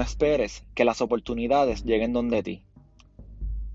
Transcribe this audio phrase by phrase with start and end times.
[0.00, 2.64] No esperes que las oportunidades lleguen donde ti.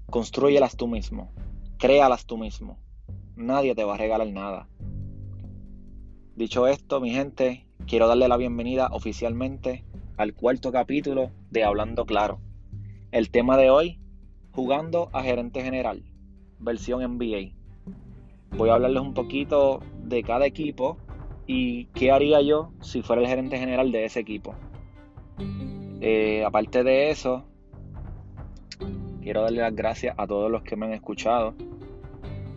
[0.10, 1.31] Construyelas tú mismo.
[1.78, 2.79] Créalas tú mismo.
[3.36, 4.67] Nadie te va a regalar nada.
[6.35, 9.85] Dicho esto, mi gente, quiero darle la bienvenida oficialmente
[10.17, 12.39] al cuarto capítulo de Hablando Claro.
[13.12, 13.99] El tema de hoy,
[14.51, 16.02] jugando a gerente general,
[16.57, 17.52] versión NBA.
[18.57, 20.98] Voy a hablarles un poquito de cada equipo
[21.45, 24.55] y qué haría yo si fuera el gerente general de ese equipo.
[26.02, 27.45] Eh, aparte de eso,
[29.22, 31.55] quiero darle las gracias a todos los que me han escuchado,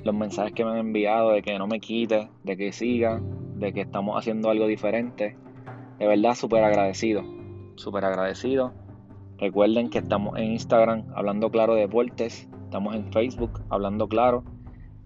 [0.05, 3.21] los mensajes que me han enviado de que no me quite, de que siga,
[3.57, 5.37] de que estamos haciendo algo diferente.
[5.99, 7.23] De verdad, súper agradecido,
[7.77, 8.73] súper agradecido.
[9.39, 14.45] Recuerden que estamos en Instagram hablando claro de deportes, estamos en Facebook hablando claro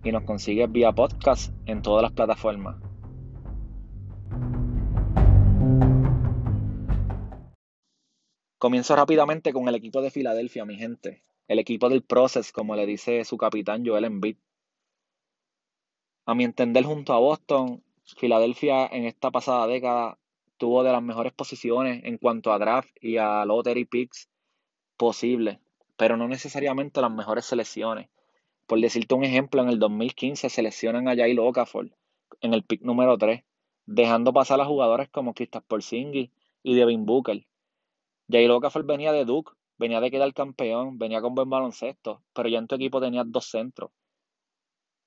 [0.05, 2.77] y nos consigues vía podcast en todas las plataformas.
[8.63, 11.25] Comienzo rápidamente con el equipo de Filadelfia, mi gente.
[11.49, 14.37] El equipo del Process, como le dice su capitán Joel Embiid.
[16.27, 20.17] A mi entender, junto a Boston, Filadelfia en esta pasada década
[20.59, 24.29] tuvo de las mejores posiciones en cuanto a draft y a lottery picks
[24.97, 25.59] posible,
[25.97, 28.11] pero no necesariamente las mejores selecciones.
[28.69, 31.91] Por decirte un ejemplo, en el 2015 seleccionan a Jair Okafor
[32.41, 33.43] en el pick número 3,
[33.87, 36.31] dejando pasar a jugadores como Kristaps Porzingis
[36.63, 37.45] y Devin Booker
[38.31, 42.59] Jair Okafor venía de Duke, venía de quedar campeón, venía con buen baloncesto, pero ya
[42.59, 43.91] en tu equipo tenías dos centros.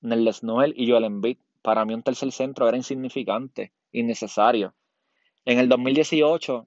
[0.00, 1.38] Nerles Noel y Joel Embiid.
[1.62, 4.74] Para mí un tercer centro era insignificante, innecesario.
[5.44, 6.66] En el 2018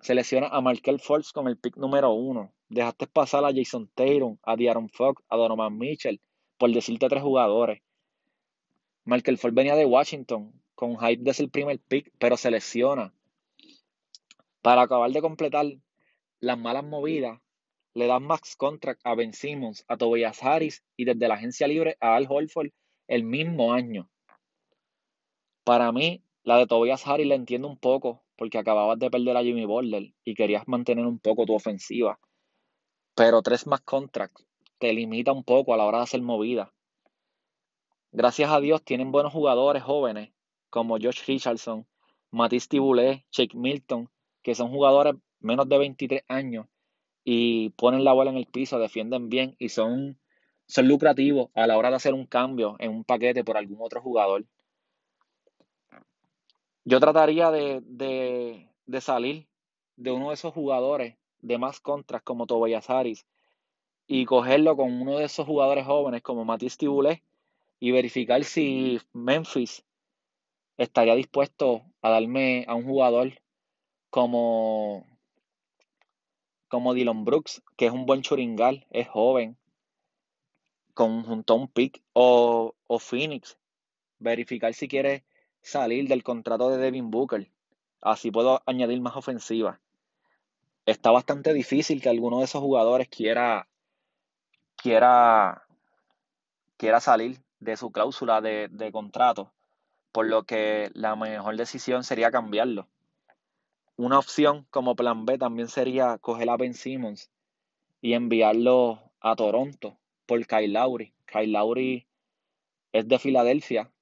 [0.00, 2.52] selecciona a Markel Fultz con el pick número uno.
[2.68, 6.20] Dejaste pasar a Jason Tatum, a Diaron Fox, a Donovan Mitchell,
[6.58, 7.80] por decirte tres jugadores.
[9.04, 13.14] Markel Fultz venía de Washington con hype desde el primer pick, pero selecciona
[14.62, 15.66] para acabar de completar
[16.40, 17.40] las malas movidas,
[17.94, 21.96] le dan max contract a Ben Simmons, a Tobias Harris y desde la agencia libre
[22.00, 22.70] a Al Holford
[23.08, 24.08] el mismo año.
[25.64, 29.42] Para mí, la de Tobias Harris la entiendo un poco porque acababas de perder a
[29.42, 32.18] Jimmy Butler y querías mantener un poco tu ofensiva.
[33.14, 34.46] Pero tres más contracts
[34.78, 36.72] te limita un poco a la hora de hacer movida.
[38.12, 40.32] Gracias a Dios tienen buenos jugadores jóvenes
[40.70, 41.86] como Josh Richardson,
[42.30, 44.08] Matisse Tiboulet, Jake Milton
[44.42, 46.66] que son jugadores menos de 23 años
[47.24, 50.18] y ponen la bola en el piso, defienden bien y son,
[50.66, 54.00] son lucrativos a la hora de hacer un cambio en un paquete por algún otro
[54.00, 54.44] jugador.
[56.84, 59.46] Yo trataría de, de, salir
[59.96, 63.26] de uno de esos jugadores de más contras como Tobias Harris
[64.06, 67.22] y cogerlo con uno de esos jugadores jóvenes como Matisse Tiboulet
[67.78, 69.84] y verificar si Memphis
[70.78, 73.32] estaría dispuesto a darme a un jugador
[74.10, 75.06] como,
[76.68, 79.56] como Dylan Brooks, que es un buen churingal, es joven,
[80.94, 83.56] con, junto a un pick, o, o Phoenix,
[84.18, 85.24] verificar si quiere
[85.62, 87.50] salir del contrato de Devin Booker.
[88.00, 89.80] Así puedo añadir más ofensiva.
[90.86, 93.68] Está bastante difícil que alguno de esos jugadores quiera,
[94.76, 95.64] quiera,
[96.76, 99.52] quiera salir de su cláusula de, de contrato,
[100.12, 102.88] por lo que la mejor decisión sería cambiarlo.
[104.00, 107.30] Una opción como plan B también sería coger a Ben Simmons
[108.00, 111.12] y enviarlo a Toronto por Kyle Lowry.
[111.26, 112.06] Kyle Lowry
[112.92, 113.92] es de Filadelfia,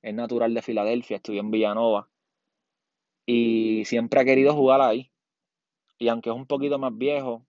[0.00, 2.08] es natural de Filadelfia, estudió en Villanova
[3.26, 5.10] y siempre ha querido jugar ahí.
[5.98, 7.44] Y aunque es un poquito más viejo,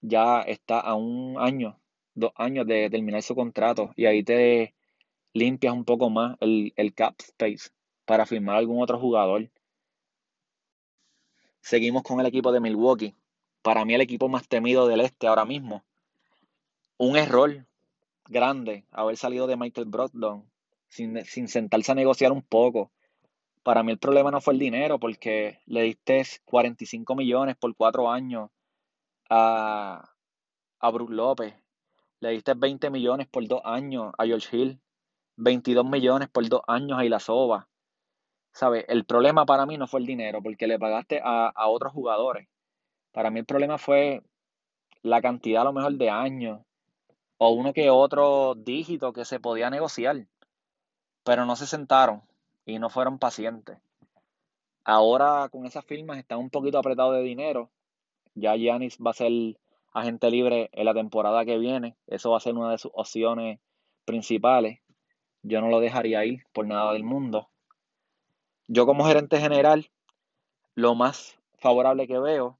[0.00, 1.78] ya está a un año,
[2.14, 4.74] dos años de terminar su contrato y ahí te
[5.34, 7.68] limpias un poco más el, el cap space
[8.06, 9.50] para firmar algún otro jugador.
[11.66, 13.16] Seguimos con el equipo de Milwaukee.
[13.60, 15.82] Para mí el equipo más temido del este ahora mismo.
[16.96, 17.66] Un error
[18.28, 20.48] grande haber salido de Michael Brogdon
[20.86, 22.92] sin, sin sentarse a negociar un poco.
[23.64, 28.12] Para mí el problema no fue el dinero porque le diste 45 millones por cuatro
[28.12, 28.48] años
[29.28, 30.08] a,
[30.78, 31.52] a Brook López.
[32.20, 34.80] Le diste 20 millones por dos años a George Hill.
[35.34, 37.66] 22 millones por dos años a Ilasova.
[38.56, 38.86] ¿Sabes?
[38.88, 42.48] El problema para mí no fue el dinero, porque le pagaste a, otros jugadores.
[43.12, 44.22] Para mí el problema fue
[45.02, 46.62] la cantidad a lo mejor de años
[47.36, 50.26] o uno que otro dígito que se podía negociar,
[51.22, 52.22] pero no se sentaron
[52.64, 53.76] y no fueron pacientes.
[54.84, 57.68] Ahora con esas firmas están un poquito apretados de dinero.
[58.34, 59.32] Ya Giannis va a ser
[59.92, 61.94] agente libre en la temporada que viene.
[62.06, 63.60] Eso va a ser una de sus opciones
[64.06, 64.80] principales.
[65.42, 67.50] Yo no lo dejaría ir por nada del mundo.
[68.68, 69.90] Yo como gerente general,
[70.74, 72.58] lo más favorable que veo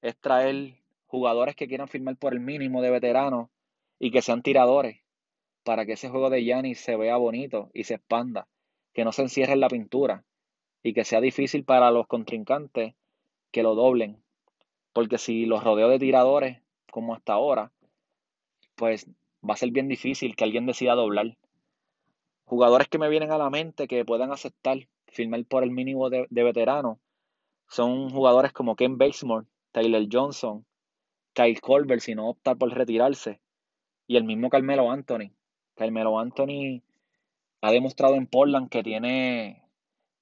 [0.00, 0.78] es traer
[1.08, 3.50] jugadores que quieran firmar por el mínimo de veteranos
[3.98, 5.02] y que sean tiradores
[5.62, 8.48] para que ese juego de Giannis se vea bonito y se expanda,
[8.94, 10.24] que no se encierre en la pintura
[10.82, 12.94] y que sea difícil para los contrincantes
[13.50, 14.22] que lo doblen.
[14.94, 17.72] Porque si los rodeo de tiradores, como hasta ahora,
[18.74, 19.06] pues
[19.46, 21.36] va a ser bien difícil que alguien decida doblar.
[22.46, 26.26] Jugadores que me vienen a la mente que puedan aceptar firmar por el mínimo de,
[26.30, 27.00] de veterano
[27.70, 30.66] son jugadores como Ken Basemore, Taylor Johnson,
[31.32, 33.40] Kyle Colbert, si no optar por retirarse,
[34.08, 35.30] y el mismo Carmelo Anthony.
[35.76, 36.82] Carmelo Anthony
[37.60, 39.64] ha demostrado en Portland que tiene,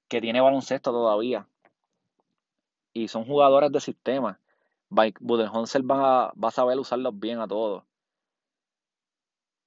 [0.08, 1.48] que tiene baloncesto todavía.
[2.92, 4.40] Y son jugadores de sistema.
[4.90, 7.84] Budenholzer va, va a saber usarlos bien a todos.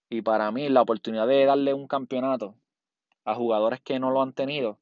[0.10, 2.54] Y para mí, la oportunidad de darle un campeonato
[3.26, 4.78] a jugadores que no lo han tenido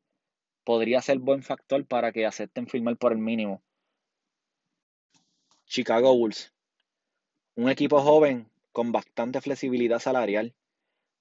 [0.69, 3.63] podría ser buen factor para que acepten firmar por el mínimo.
[5.65, 6.53] Chicago Bulls.
[7.55, 10.53] Un equipo joven con bastante flexibilidad salarial.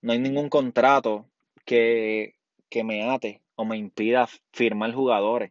[0.02, 1.24] No hay ningún contrato
[1.64, 2.34] que,
[2.68, 5.50] que me ate o me impida firmar jugadores.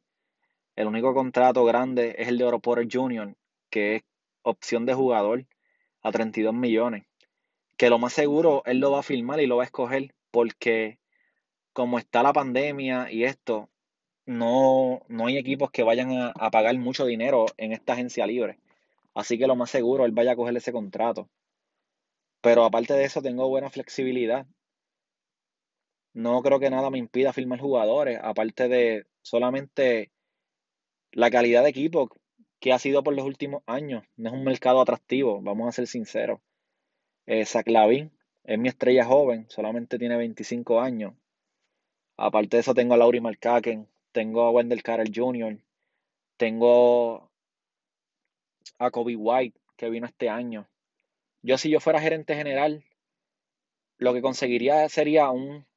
[0.76, 3.36] El único contrato grande es el de Oro Porter Jr.,
[3.72, 4.04] que es
[4.44, 5.48] opción de jugador
[6.04, 7.08] a 32 millones
[7.78, 11.00] que lo más seguro él lo va a firmar y lo va a escoger porque
[11.74, 13.70] como está la pandemia y esto,
[14.28, 18.60] no, no hay equipos que vayan a, pagar mucho dinero en esta agencia libre.
[19.16, 21.30] Así que lo más seguro él vaya a coger ese contrato.
[22.42, 24.46] Pero aparte de eso tengo buena flexibilidad.
[26.14, 30.12] No creo que nada me impida firmar jugadores, aparte de solamente
[31.12, 32.10] la calidad de equipo
[32.60, 34.04] que ha sido por los últimos años.
[34.18, 36.42] No es un mercado atractivo, vamos a ser sinceros.
[37.28, 41.14] Eh, Zach es mi estrella joven, solamente tiene 25 años.
[42.18, 45.60] Aparte de eso, tengo a Laurie Markaken, tengo a Wendell Carter Jr.,
[46.38, 47.30] tengo
[48.80, 50.68] a Kobe White, que vino este año.
[51.44, 52.84] Yo, si yo fuera gerente general,
[54.00, 55.68] lo que conseguiría sería un,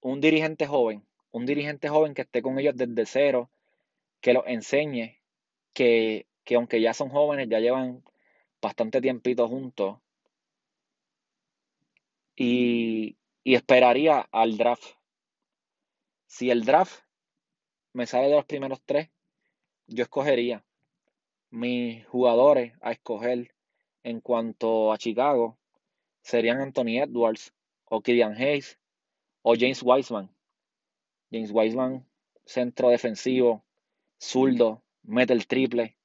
[0.00, 3.50] un dirigente joven, un dirigente joven que esté con ellos desde cero,
[4.20, 5.20] que los enseñe,
[5.72, 8.02] que, que aunque ya son jóvenes, ya llevan
[8.60, 9.98] bastante tiempito juntos,
[12.34, 14.96] y, esperaría al draft.
[16.26, 17.04] Si el draft
[17.94, 19.08] me sale de los primeros tres,
[19.86, 20.64] yo escogería
[21.50, 23.54] mis jugadores a escoger
[24.02, 25.56] en cuanto a Chicago
[26.20, 27.54] serían Anthony Edwards
[27.84, 28.78] o Killian Hayes
[29.42, 30.28] o James Wiseman.
[31.30, 32.04] James Wiseman,
[32.44, 33.64] centro defensivo,
[34.20, 35.96] zurdo, mete el triple.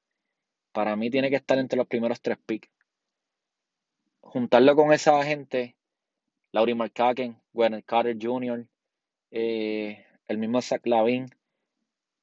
[0.72, 2.70] Para mí tiene que estar entre los primeros tres picks.
[4.20, 5.76] Juntarlo con esa gente
[6.52, 8.68] Laurie McCacken, Werner Carter Jr.,
[9.32, 11.26] eh, el mismo Zach Lavin,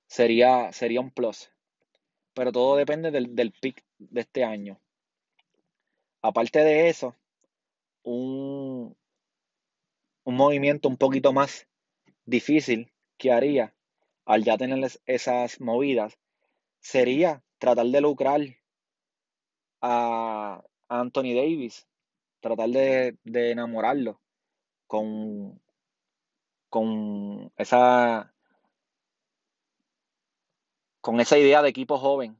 [0.07, 1.51] sería, sería un plus.
[2.33, 4.79] Pero todo depende del, del pick de este año.
[6.21, 7.15] Aparte de eso,
[8.03, 8.95] un,
[10.23, 11.67] un movimiento un poquito más
[12.25, 13.73] difícil que haría
[14.25, 16.19] al ya tener esas movidas
[16.79, 18.41] sería tratar de lucrar
[19.81, 21.87] a Anthony Davis
[22.39, 23.17] tratar de,
[23.51, 24.19] enamorarlo
[24.85, 25.61] con,
[26.69, 28.33] con esa
[31.07, 32.37] con esa idea de equipo joven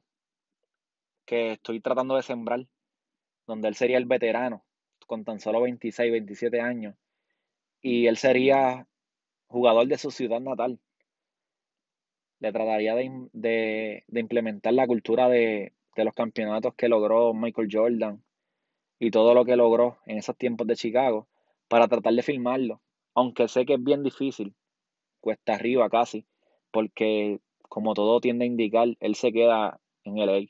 [1.25, 2.67] que estoy tratando de sembrar,
[3.45, 4.65] donde él sería el veterano,
[5.05, 6.93] con tan solo 26, 27 años,
[7.79, 8.85] y él sería
[9.47, 10.81] jugador de su ciudad natal.
[12.39, 18.21] Le trataría de, implementar la cultura de, de, los campeonatos que logró Michael Jordan,
[18.99, 21.29] y todo lo que logró en esos tiempos de Chicago
[21.69, 22.81] para tratar de filmarlo.
[23.13, 24.53] Aunque sé que es bien difícil,
[25.21, 26.25] cuesta arriba casi,
[26.69, 30.47] porque como todo tiende a indicar, él se queda en LA.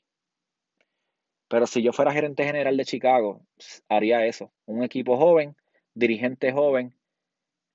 [1.47, 3.41] Pero si yo fuera gerente general de Chicago,
[3.87, 4.51] haría eso.
[4.65, 5.55] Un equipo joven,
[5.93, 6.93] dirigente joven,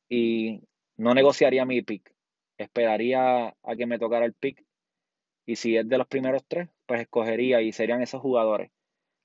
[0.09, 0.61] y
[0.97, 2.15] no negociaría mi pick.
[2.59, 4.65] Esperaría a que me tocara el pick.
[5.47, 8.71] Y si es de los primeros tres, pues escogería y serían esos jugadores.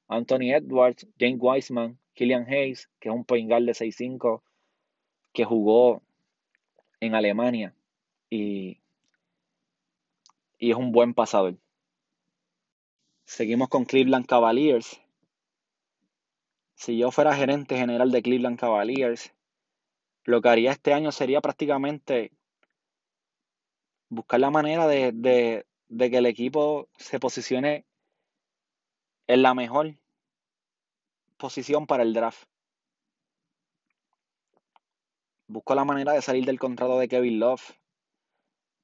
[0.07, 4.41] Anthony Edwards, James Wiseman, Killian Hayes, que es un point guard de 6'5
[5.33, 6.01] que jugó
[6.99, 7.75] en Alemania
[8.29, 8.79] y,
[10.57, 11.57] y es un buen pasador.
[13.25, 15.01] Seguimos con Cleveland Cavaliers.
[16.75, 19.33] Si yo fuera gerente general de Cleveland Cavaliers,
[20.23, 22.31] lo que haría este año sería prácticamente
[24.09, 27.85] buscar la manera de, de que el equipo se posicione
[29.27, 29.97] en la mejor
[31.37, 32.47] posición para el draft.
[35.47, 37.76] Busco la manera de salir del contrato de Kevin Love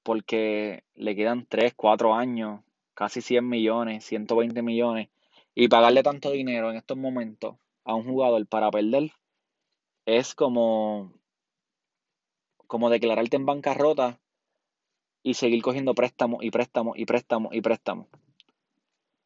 [0.03, 2.61] porque le quedan 3, 4 años
[2.93, 5.09] casi 100 millones, 120 millones,
[5.55, 9.11] y pagarle tanto dinero en estos momentos a un jugador para perder
[10.05, 11.13] es como,
[12.67, 14.19] como declararte en bancarrota
[15.23, 18.07] y seguir cogiendo préstamos y préstamos y préstamos y préstamos.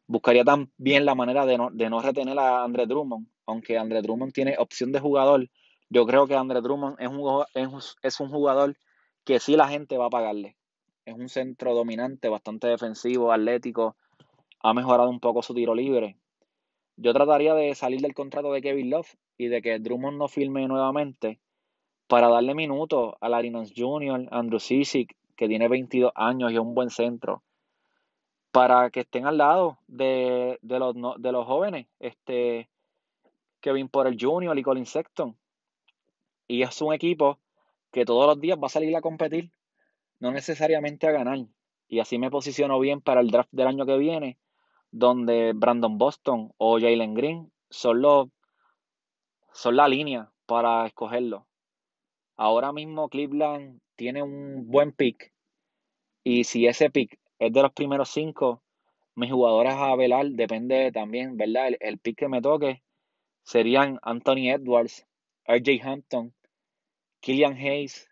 [0.05, 4.31] Buscaría también la manera de no, de no retener a Andre Drummond, aunque Andre Drummond
[4.31, 5.49] tiene opción de jugador.
[5.89, 8.77] Yo creo que Andre Drummond es un, es un jugador
[9.25, 10.55] que sí la gente va a pagarle.
[11.07, 13.95] Es un centro dominante, bastante defensivo, atlético.
[14.59, 16.17] Ha mejorado un poco su tiro libre.
[16.97, 20.67] Yo trataría de salir del contrato de Kevin Love y de que Drummond no firme
[20.67, 21.39] nuevamente
[22.07, 26.75] para darle minutos a Larinos Jr., Andrew Sisic, que tiene 22 años y es un
[26.75, 27.41] buen centro,
[28.51, 32.67] para que estén al lado de, los, de los jóvenes, este,
[33.61, 34.57] Kevin Porter Jr.
[34.57, 35.37] y Colin Sexton.
[36.49, 37.39] Y es un equipo
[37.93, 39.51] que todos los días va a salir a competir,
[40.19, 41.39] no necesariamente a ganar.
[41.87, 44.37] Y así me posiciono bien para el draft del año que viene,
[44.91, 48.29] donde Brandon Boston o Jalen Green son, los,
[49.53, 51.47] son la línea para escogerlo.
[52.35, 55.33] Ahora mismo Cleveland tiene un buen pick.
[56.23, 58.61] Y si ese pick es de los primeros cinco,
[59.15, 61.69] mis jugadores a velar depende también, ¿verdad?
[61.69, 62.83] El, el pick que me toque
[63.43, 65.07] serían Anthony Edwards,
[65.45, 66.33] RJ Hampton,
[67.21, 68.09] Killian Hayes,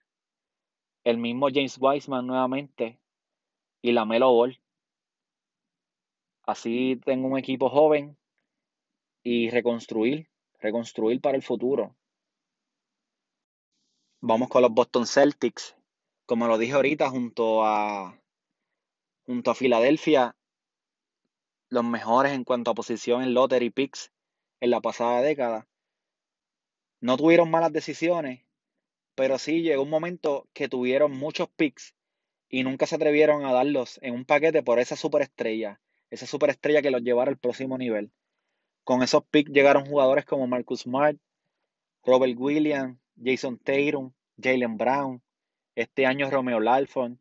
[1.05, 2.99] el mismo James Wiseman nuevamente
[3.81, 4.59] y la Melo Ball.
[6.43, 8.17] Así tengo un equipo joven
[9.23, 10.27] y reconstruir,
[10.59, 11.95] reconstruir para el futuro.
[14.19, 15.77] Vamos con los Boston Celtics.
[16.25, 18.19] Como lo dije ahorita, junto a,
[19.27, 20.35] junto a Filadelfia,
[21.69, 24.11] los mejores en cuanto a posición en lottery picks
[24.59, 25.67] en la pasada década.
[26.99, 28.44] No tuvieron malas decisiones,
[29.15, 31.95] pero sí llegó un momento que tuvieron muchos picks
[32.49, 35.79] y nunca se atrevieron a darlos en un paquete por esa superestrella,
[36.09, 38.11] esa superestrella que los llevara al próximo nivel.
[38.83, 41.17] Con esos picks llegaron jugadores como Marcus Smart,
[42.03, 45.21] Robert Williams, Jason Tatum, Jalen Brown,
[45.75, 47.19] este año Romeo Lalfon,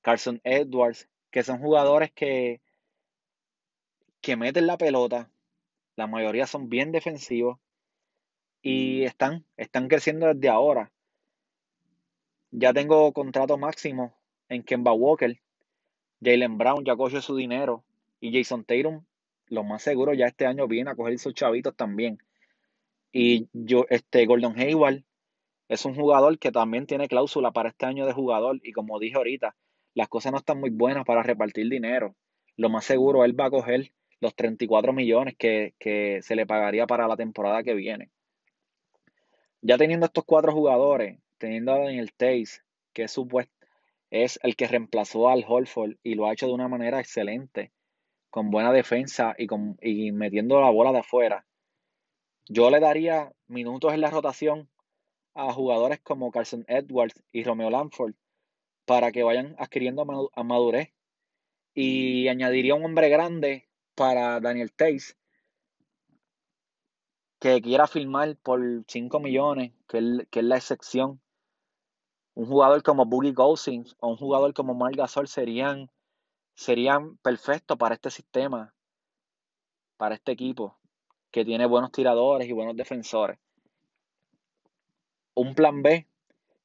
[0.00, 2.60] Carson Edwards, que son jugadores que,
[4.20, 5.30] que meten la pelota,
[5.96, 7.58] la mayoría son bien defensivos
[8.62, 10.92] y están, están creciendo desde ahora.
[12.50, 14.14] Ya tengo contrato máximo
[14.48, 15.40] en Kemba Walker,
[16.22, 17.84] Jalen Brown ya cogió su dinero
[18.20, 19.04] y Jason Tatum,
[19.46, 22.18] lo más seguro, ya este año viene a coger sus chavitos también.
[23.12, 25.02] Y yo, este Gordon Hayward
[25.68, 28.60] es un jugador que también tiene cláusula para este año de jugador.
[28.62, 29.56] Y como dije ahorita,
[29.94, 32.14] las cosas no están muy buenas para repartir dinero.
[32.56, 36.86] Lo más seguro, él va a coger los 34 millones que, que se le pagaría
[36.86, 38.10] para la temporada que viene.
[39.62, 43.52] Ya teniendo estos cuatro jugadores, teniendo a Daniel Tays, que es, supuesto,
[44.10, 47.72] es el que reemplazó al Holford y lo ha hecho de una manera excelente,
[48.30, 51.46] con buena defensa y, con, y metiendo la bola de afuera.
[52.48, 54.68] Yo le daría minutos en la rotación
[55.34, 58.14] a jugadores como Carson Edwards y Romeo Lanford
[58.84, 60.92] para que vayan adquiriendo madurez.
[61.74, 65.16] Y añadiría un hombre grande para Daniel Tays
[67.40, 69.98] que quiera firmar por 5 millones, que,
[70.30, 71.20] es la excepción.
[72.34, 75.90] Un jugador como Boogie Golding o un jugador como Mark Gasol serían,
[76.54, 78.74] serían perfectos para este sistema,
[79.96, 80.76] para este equipo
[81.30, 83.38] que tiene buenos tiradores y buenos defensores.
[85.34, 86.06] Un plan B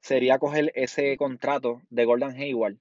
[0.01, 2.77] sería coger ese contrato de Gordon Hayward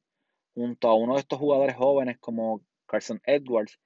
[0.54, 3.78] junto a uno de estos jugadores jóvenes como Carson Edwards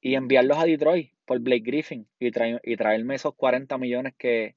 [0.00, 4.56] y enviarlos a Detroit por Blake Griffin y, y traerme esos 40 millones que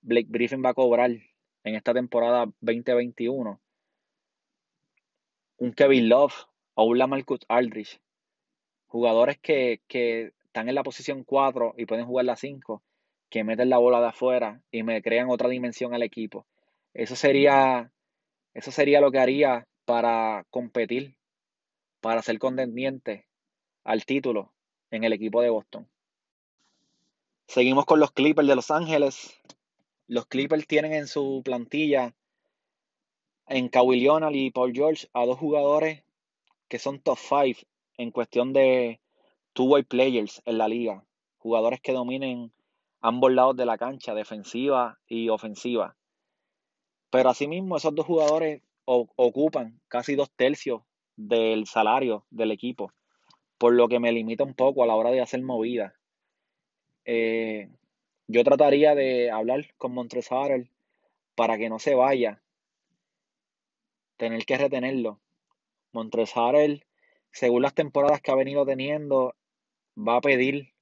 [0.00, 3.60] Blake Griffin va a cobrar en esta temporada 2021.
[5.58, 6.34] Un Kevin Love
[6.74, 8.00] o un Lamarcus Aldridge.
[8.86, 12.82] Jugadores que, que están en la posición 4 y pueden jugar la 5,
[13.28, 16.46] que meten la bola de afuera y me crean otra dimensión al equipo.
[16.94, 17.92] Eso sería,
[18.54, 21.16] eso sería lo que haría para competir,
[22.00, 23.26] para ser contendiente
[23.84, 24.54] al título
[24.90, 25.88] en el equipo de Boston.
[27.46, 29.32] Seguimos con los Clippers de Los Ángeles.
[30.08, 32.14] Los Clippers tienen en su plantilla
[33.46, 36.02] en Kawhi Leonard y Paul George a dos jugadores
[36.68, 37.60] que son top 5
[37.98, 39.00] en cuestión de
[39.52, 41.04] two-way players en la liga,
[41.38, 42.52] jugadores que dominen
[43.00, 45.96] ambos lados de la cancha, defensiva y ofensiva.
[47.10, 50.82] Pero asimismo, esos dos jugadores ocupan casi dos tercios
[51.14, 52.92] del salario del equipo,
[53.56, 55.94] por lo que me limita un poco a la hora de hacer movidas.
[57.08, 57.68] Eh,
[58.26, 60.28] yo trataría de hablar con Montres
[61.36, 62.42] para que no se vaya,
[64.16, 65.20] tener que retenerlo.
[65.92, 66.34] Montres
[67.30, 69.36] según las temporadas que ha venido teniendo,
[69.96, 70.72] va a pedir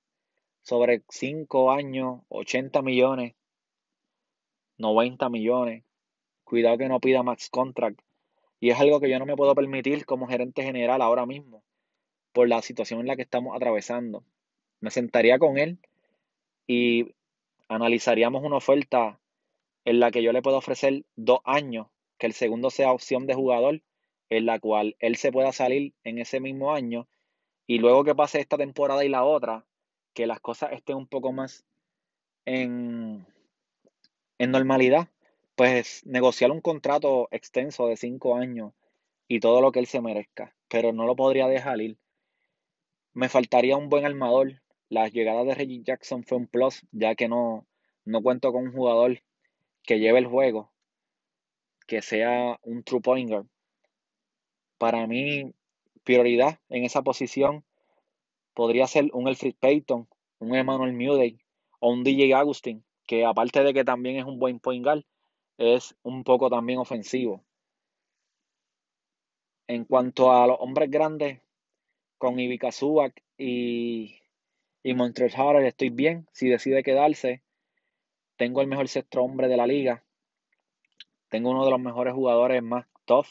[0.62, 3.34] sobre 5 años, 80 millones,
[4.78, 5.84] 90 millones.
[6.44, 8.00] Cuidado que no pida max contract.
[8.60, 11.62] Y es algo que yo no me puedo permitir como gerente general ahora mismo,
[12.32, 14.24] por la situación en la que estamos atravesando.
[14.80, 15.78] Me sentaría con él
[16.66, 17.14] y
[17.68, 19.20] analizaríamos una oferta
[19.84, 23.34] en la que yo le puedo ofrecer dos años, que el segundo sea opción de
[23.34, 23.82] jugador,
[24.30, 27.08] en la cual él se pueda salir en ese mismo año
[27.66, 29.64] y luego que pase esta temporada y la otra,
[30.12, 31.64] que las cosas estén un poco más
[32.44, 33.26] en,
[34.38, 35.08] en normalidad,
[35.54, 38.72] pues negociar un contrato extenso de cinco años
[39.28, 41.98] y todo lo que él se merezca, pero no lo podría dejar ir.
[43.12, 44.60] Me faltaría un buen armador.
[44.88, 47.66] La llegada de Reggie Jackson fue un plus, ya que no,
[48.04, 49.22] no cuento con un jugador
[49.82, 50.72] que lleve el juego,
[51.86, 53.44] que sea un true pointer.
[54.78, 55.52] Para mí,
[56.04, 57.64] prioridad en esa posición
[58.52, 61.38] podría ser un Elfrid Payton, un Emmanuel Muday
[61.80, 65.04] o un DJ Agustin, que aparte de que también es un buen point guard,
[65.58, 67.42] es un poco también ofensivo.
[69.66, 71.40] En cuanto a los hombres grandes,
[72.18, 74.18] con Ivica Subak y,
[74.84, 76.28] y Montreal estoy bien.
[76.32, 77.42] Si decide quedarse,
[78.36, 80.04] tengo el mejor sexto hombre de la liga.
[81.30, 83.26] Tengo uno de los mejores jugadores más tough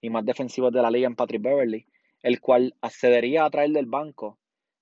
[0.00, 1.86] y más defensivos de la liga en Patrick Beverly,
[2.22, 4.38] el cual accedería a traer del banco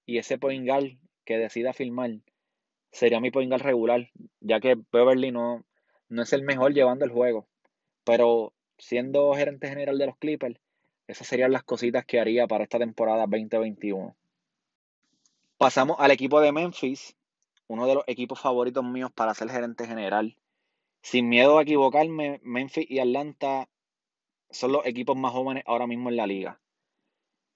[0.06, 0.92] y ese point guard
[1.24, 2.20] que decida firmar
[2.92, 4.08] sería mi point guard regular,
[4.40, 5.64] ya que Beverly no,
[6.08, 7.48] no es el mejor llevando el juego.
[8.04, 10.60] Pero siendo gerente general de los Clippers,
[11.08, 14.14] esas serían las cositas que haría para esta temporada 2021.
[15.64, 17.16] Pasamos al equipo de Memphis,
[17.68, 20.36] uno de los equipos favoritos míos para ser gerente general.
[21.00, 23.70] Sin miedo a equivocarme, Memphis y Atlanta
[24.50, 26.60] son los equipos más jóvenes ahora mismo en la liga.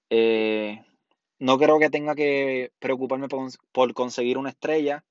[0.09, 0.83] Eh,
[1.37, 5.05] no creo que tenga que preocuparme por, conseguir una estrella.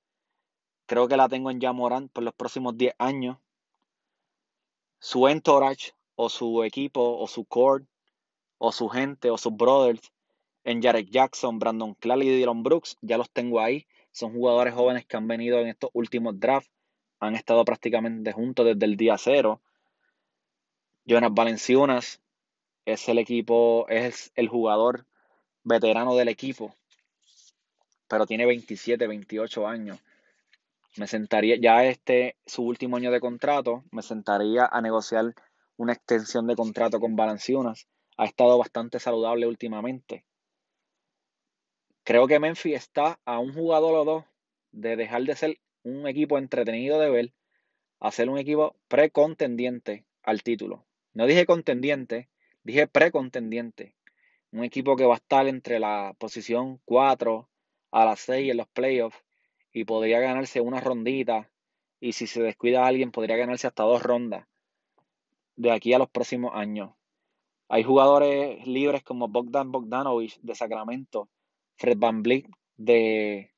[0.86, 3.38] Creo que la tengo en Jamoran por los próximos 10 años.
[4.98, 7.86] Su entourage o su equipo o su core
[8.58, 10.12] o su gente o sus brothers
[10.68, 13.86] en Jarek Jackson, Brandon Clark y Dylan Brooks, ya los tengo ahí.
[14.12, 16.70] Son jugadores jóvenes que han venido en estos últimos drafts,
[17.20, 19.62] han estado prácticamente juntos desde el día cero.
[21.06, 22.20] Jonas Valenciunas
[22.84, 25.06] es el equipo, es el jugador
[25.64, 26.74] veterano del equipo,
[28.06, 29.98] pero tiene 27, 28 años.
[30.96, 35.34] Me sentaría, ya este, su último año de contrato, me sentaría a negociar
[35.78, 37.86] una extensión de contrato con Valenciunas
[38.18, 40.24] ha estado bastante saludable últimamente.
[42.08, 44.24] Creo que Memphis está a un jugador o dos
[44.72, 47.34] de dejar de ser un equipo entretenido de ver
[48.00, 50.86] a ser un equipo precontendiente al título.
[51.12, 52.30] No dije contendiente,
[52.62, 53.94] dije precontendiente.
[54.52, 57.46] Un equipo que va a estar entre la posición 4
[57.90, 59.22] a las 6 en los playoffs
[59.70, 61.50] y podría ganarse una rondita.
[62.00, 64.46] Y si se descuida a alguien, podría ganarse hasta dos rondas
[65.56, 66.90] de aquí a los próximos años.
[67.68, 71.28] Hay jugadores libres como Bogdan Bogdanovich de Sacramento,
[71.78, 73.52] Fred Van Vliet de,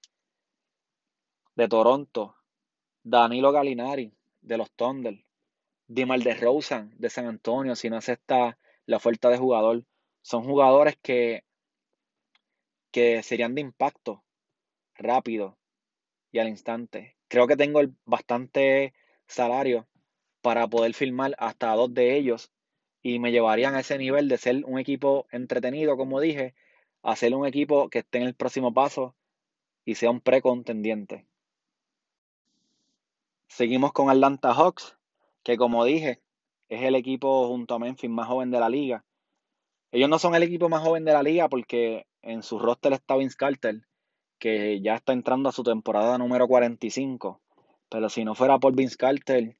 [1.55, 2.37] de Toronto,
[3.03, 5.25] Danilo Galinari de los Thunder,
[5.87, 9.85] Dimar de Rosen de San Antonio, si no acepta la oferta de jugador.
[10.23, 11.45] Son jugadores que,
[12.91, 14.23] que serían de impacto
[14.95, 15.59] rápido
[16.31, 17.17] y al instante.
[17.27, 18.93] Creo que tengo bastante
[19.27, 19.89] salario
[20.43, 22.51] para poder firmar hasta dos de ellos
[23.03, 26.55] y me llevarían a ese nivel de ser un equipo entretenido, como dije,
[27.03, 29.15] a ser un equipo que esté en el próximo paso
[29.85, 31.27] y sea un precontendiente.
[33.49, 34.97] Seguimos con Atlanta Hawks,
[35.43, 36.21] que como dije,
[36.69, 39.05] es el equipo junto a Memphis más joven de la liga.
[39.93, 43.17] Ellos no son el equipo más joven de la liga porque en su roster está
[43.17, 43.87] Vince Carter,
[44.39, 47.41] que ya está entrando a su temporada número 45.
[47.89, 49.57] Pero si no fuera por Vince Carter,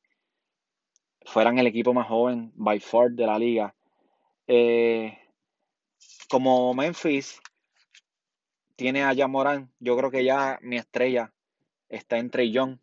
[1.25, 3.75] fueran el equipo más joven by far de la liga.
[4.47, 5.19] Eh,
[6.31, 7.41] como Memphis
[8.77, 11.35] tiene a Jamoran, yo creo que ya mi estrella
[11.89, 12.79] está entre Young.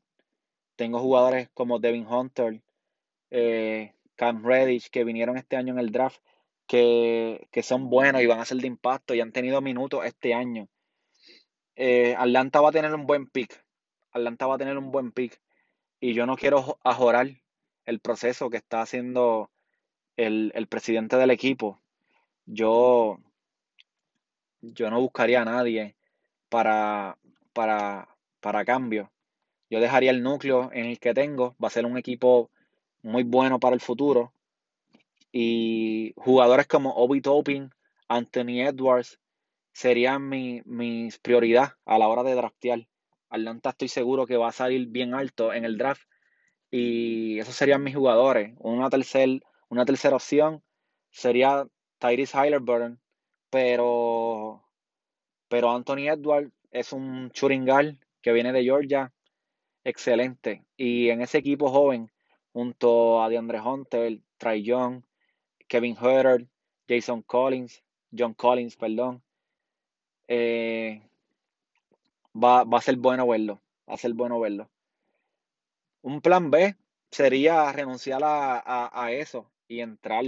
[0.76, 2.62] Tengo jugadores como Devin Hunter,
[3.32, 6.22] eh, Cam Reddish, que vinieron este año en el draft,
[6.68, 10.68] que, son buenos y van a ser de impacto y han tenido minutos este año.
[11.76, 13.66] Eh, Atlanta va a tener un buen pick.
[14.12, 15.42] Atlanta va a tener un buen pick.
[16.00, 17.30] Y yo no quiero ajorar
[17.86, 19.50] el proceso que está haciendo
[20.18, 21.80] el, presidente del equipo,
[22.46, 23.20] yo,
[24.74, 25.96] yo no buscaría a nadie
[26.50, 27.18] para,
[27.54, 28.08] para,
[28.40, 29.12] para cambio.
[29.70, 32.50] Yo dejaría el núcleo en el que tengo, va a ser un equipo
[33.02, 34.34] muy bueno para el futuro.
[35.32, 37.72] Y jugadores como Obi Topin,
[38.08, 39.20] Anthony Edwards
[39.74, 40.64] sería mi,
[41.22, 42.88] prioridad a la hora de draftear.
[43.30, 46.08] Atlanta estoy seguro que va a salir bien alto en el draft
[46.72, 48.56] y esos serían mis jugadores.
[48.60, 50.64] Una, tercer, una tercera opción
[51.12, 51.68] sería
[52.00, 53.00] Tyrese Halliburton,
[53.50, 54.64] pero,
[55.48, 59.14] pero Anthony Edwards es un churingal que viene de Georgia,
[59.84, 60.66] excelente.
[60.76, 62.12] Y en ese equipo joven,
[62.54, 65.04] junto a DeAndre Hunter, Trey Young,
[65.68, 66.48] Kevin Herter,
[66.88, 67.84] Jason Collins,
[68.18, 69.22] John Collins, perdón,
[70.28, 71.02] eh,
[72.34, 73.62] va, a ser bueno verlo.
[73.90, 74.70] Va a ser bueno verlo.
[76.02, 76.76] Un plan B
[77.12, 80.24] sería renunciar a, eso y entrar,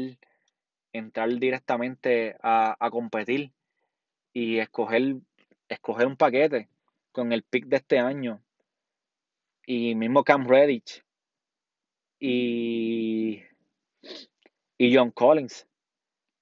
[0.93, 3.51] entrar directamente a, competir
[4.33, 5.17] y escoger,
[5.67, 6.69] escoger un paquete
[7.11, 8.41] con el pick de este año.
[9.65, 11.03] Y mismo Cam Redditch
[12.19, 13.43] y,
[14.77, 15.67] y John Collins.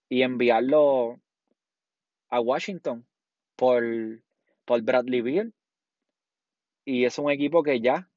[0.10, 1.20] Y enviarlo
[2.30, 3.06] a Washington
[3.56, 3.84] por,
[4.64, 5.54] por Bradley Beal.
[6.86, 8.10] Y es un equipo que ya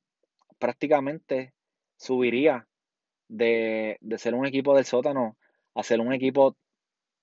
[0.61, 1.53] prácticamente
[1.97, 2.69] subiría
[3.29, 5.37] de, ser un equipo del sótano
[5.74, 6.56] a ser un equipo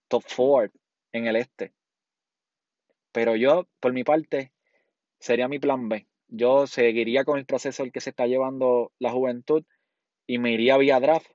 [0.07, 0.71] top four
[1.11, 1.73] en el este.
[3.11, 4.51] Pero yo, por mi parte,
[5.19, 6.07] sería mi plan B.
[6.27, 9.63] Yo seguiría con el proceso el que se está llevando la juventud
[10.25, 11.31] y me iría vía draft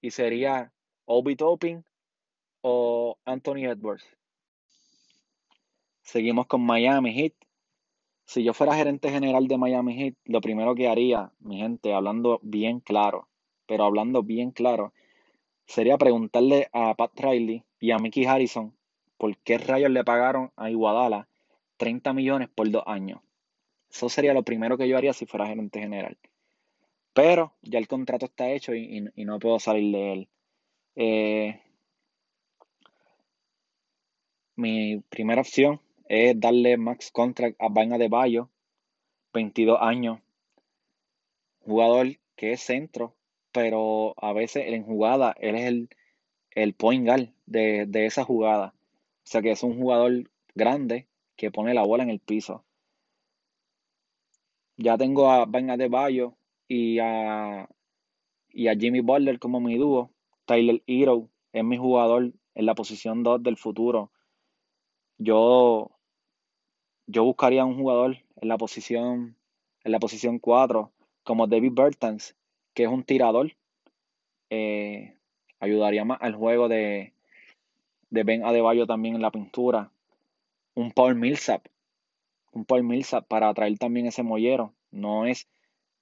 [0.00, 0.72] y sería
[1.04, 1.84] Obi Topping
[2.60, 4.04] o Anthony Edwards.
[6.02, 7.34] Seguimos con Miami Heat.
[8.24, 12.40] Si yo fuera gerente general de Miami Heat, lo primero que haría, mi gente, hablando
[12.42, 13.28] bien claro,
[13.66, 14.92] pero hablando bien claro,
[15.68, 18.74] sería preguntarle a Pat Riley y a Mickey Harrison
[19.18, 21.28] por qué rayos le pagaron a Iguadala
[21.76, 23.20] 30 millones por dos años.
[23.90, 26.16] Eso sería lo primero que yo haría si fuera gerente general.
[27.12, 30.28] Pero ya el contrato está hecho y, no puedo salir de él.
[30.96, 31.60] Eh,
[34.56, 38.50] mi primera opción es darle max contract a Vaina de Bayo,
[39.34, 40.20] 22 años,
[41.60, 43.14] jugador que es centro,
[43.52, 45.88] pero a veces en jugada él es el,
[46.52, 48.74] el point guard de, esa jugada.
[49.24, 51.06] O sea que es un jugador grande
[51.36, 52.64] que pone la bola en el piso.
[54.76, 56.34] Ya tengo a Vaina de Bayo
[56.68, 57.68] y a,
[58.50, 60.12] y a Jimmy Butler como mi dúo.
[60.44, 64.12] Tyler Hero es mi jugador en la posición 2 del futuro.
[65.18, 65.98] Yo
[67.08, 69.36] yo buscaría un jugador en la posición,
[69.82, 70.92] en la posición 4,
[71.24, 72.36] como David Bertans,
[72.78, 73.56] que es un tirador.
[74.50, 75.16] Eh,
[75.58, 77.12] ayudaría más al juego de,
[78.08, 79.90] de Ben Adebayo también en la pintura.
[80.74, 81.66] Un Paul Millsap.
[82.52, 84.74] Un Paul Millsap para atraer también ese mollero.
[84.92, 85.48] No es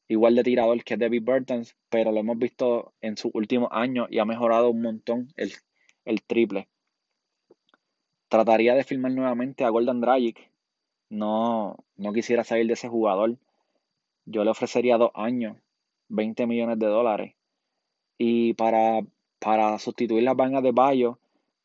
[0.07, 4.19] igual de tirador que David Bertans, pero lo hemos visto en sus últimos años y
[4.19, 5.53] ha mejorado un montón el,
[6.05, 6.69] el triple.
[8.29, 10.51] Trataría de firmar nuevamente a Golden Dragic,
[11.09, 13.39] no, no quisiera salir de ese jugador.
[14.27, 15.57] Yo le ofrecería dos años,
[16.09, 17.35] 20 millones de dólares.
[18.19, 19.01] Y para,
[19.39, 21.19] para sustituir las bancas de Bayo,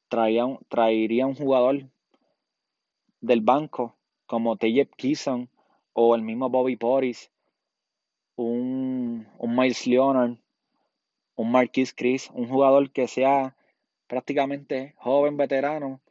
[0.09, 1.89] traía traería un jugador
[3.21, 5.49] del banco como Tejep Kisson
[5.93, 7.31] o el mismo Bobby Porris,
[8.35, 10.37] un, un Miles Leonard,
[11.35, 13.55] un Marquis Chris, un jugador que sea
[14.07, 16.01] prácticamente joven, veterano,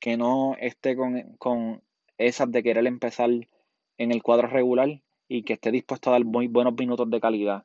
[0.00, 1.82] que no esté con, con
[2.16, 3.30] esas de querer empezar
[3.98, 7.64] en el cuadro regular y que esté dispuesto a dar muy buenos minutos de calidad.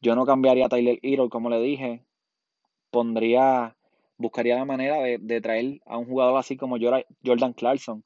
[0.00, 2.04] Yo no cambiaría a Tyler Hero, como le dije.
[2.90, 3.76] Pondría,
[4.16, 8.04] buscaría la manera de, traer a un jugador así como Jordan Clarkson,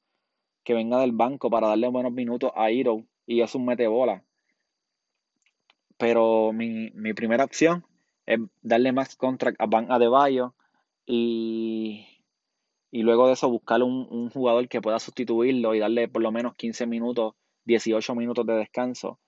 [0.64, 4.24] que venga del banco para darle buenos minutos a Hero y es un metebola.
[5.98, 7.84] Pero mi, mi primera opción
[8.26, 10.54] es darle más contract a Van Adebayo
[11.06, 12.06] y
[12.90, 16.54] y luego de eso buscar un, jugador que pueda sustituirlo y darle por lo menos
[16.56, 19.20] 15 minutos, 18 minutos de descanso.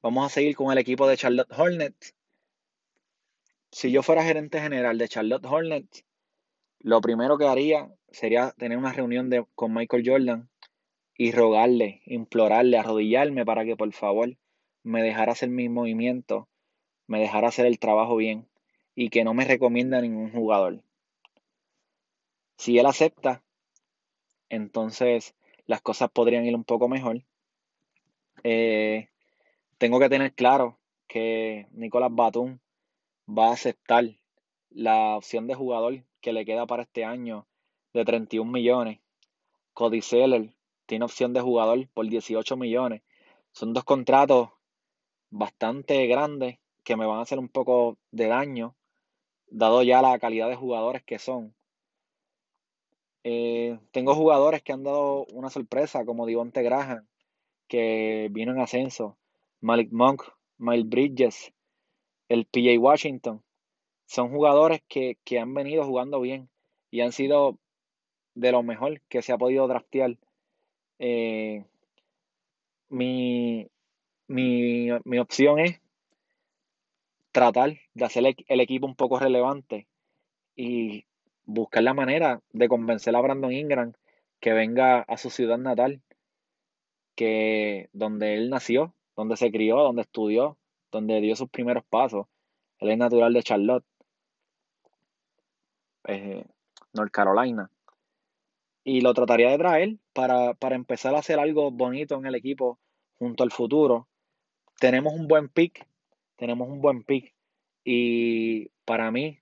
[0.00, 2.14] Vamos a seguir con el equipo de Charlotte Hornets.
[3.72, 6.04] Si yo fuera gerente general de Charlotte Hornets,
[6.78, 10.48] lo primero que haría sería tener una reunión de, con Michael Jordan
[11.16, 14.36] y rogarle, implorarle, arrodillarme para que por favor
[14.84, 16.46] me dejara hacer mis movimientos,
[17.08, 18.48] me dejara hacer el trabajo bien
[18.94, 20.84] y que no me recomienda ningún jugador.
[22.56, 23.42] Si él acepta,
[24.48, 25.34] entonces
[25.66, 27.24] las cosas podrían ir un poco mejor.
[28.44, 29.08] Eh,
[29.78, 32.58] tengo que tener claro que Nicolás Batum
[33.28, 34.04] va a aceptar
[34.70, 37.46] la opción de jugador que le queda para este año
[37.94, 39.00] de 31 millones.
[39.72, 40.52] Cody Seller
[40.86, 43.02] tiene opción de jugador por 18 millones.
[43.52, 44.50] Son dos contratos
[45.30, 48.74] bastante grandes que me van a hacer un poco de daño
[49.50, 51.54] dado ya la calidad de jugadores que son.
[53.24, 57.06] Eh, tengo jugadores que han dado una sorpresa, como Divonte Graham,
[57.66, 59.18] que vino en ascenso,
[59.60, 60.22] Malik Monk,
[60.58, 61.52] Miles Bridges,
[62.28, 63.42] el PJ Washington.
[64.06, 66.48] Son jugadores que, que han venido jugando bien
[66.90, 67.58] y han sido
[68.34, 70.16] de lo mejor que se ha podido draftear.
[70.98, 71.64] Eh,
[72.88, 73.68] mi,
[74.26, 75.80] mi, mi, opción es
[77.32, 79.86] tratar de hacer el, equipo un poco relevante
[80.56, 81.04] y
[81.44, 83.92] buscar la manera de convencer a Brandon Ingram
[84.40, 86.00] que venga a su ciudad natal,
[87.14, 90.56] que donde él nació, donde se crió, donde estudió,
[90.92, 92.26] donde dio sus primeros pasos.
[92.78, 93.84] Él es natural de Charlotte,
[96.04, 96.44] eh,
[96.92, 97.68] North Carolina
[98.84, 102.78] y lo trataría de traer para, empezar a hacer algo bonito en el equipo
[103.18, 104.06] junto al futuro.
[104.78, 105.84] Tenemos un buen pick,
[106.36, 107.34] tenemos un buen pick
[107.82, 109.40] y para mí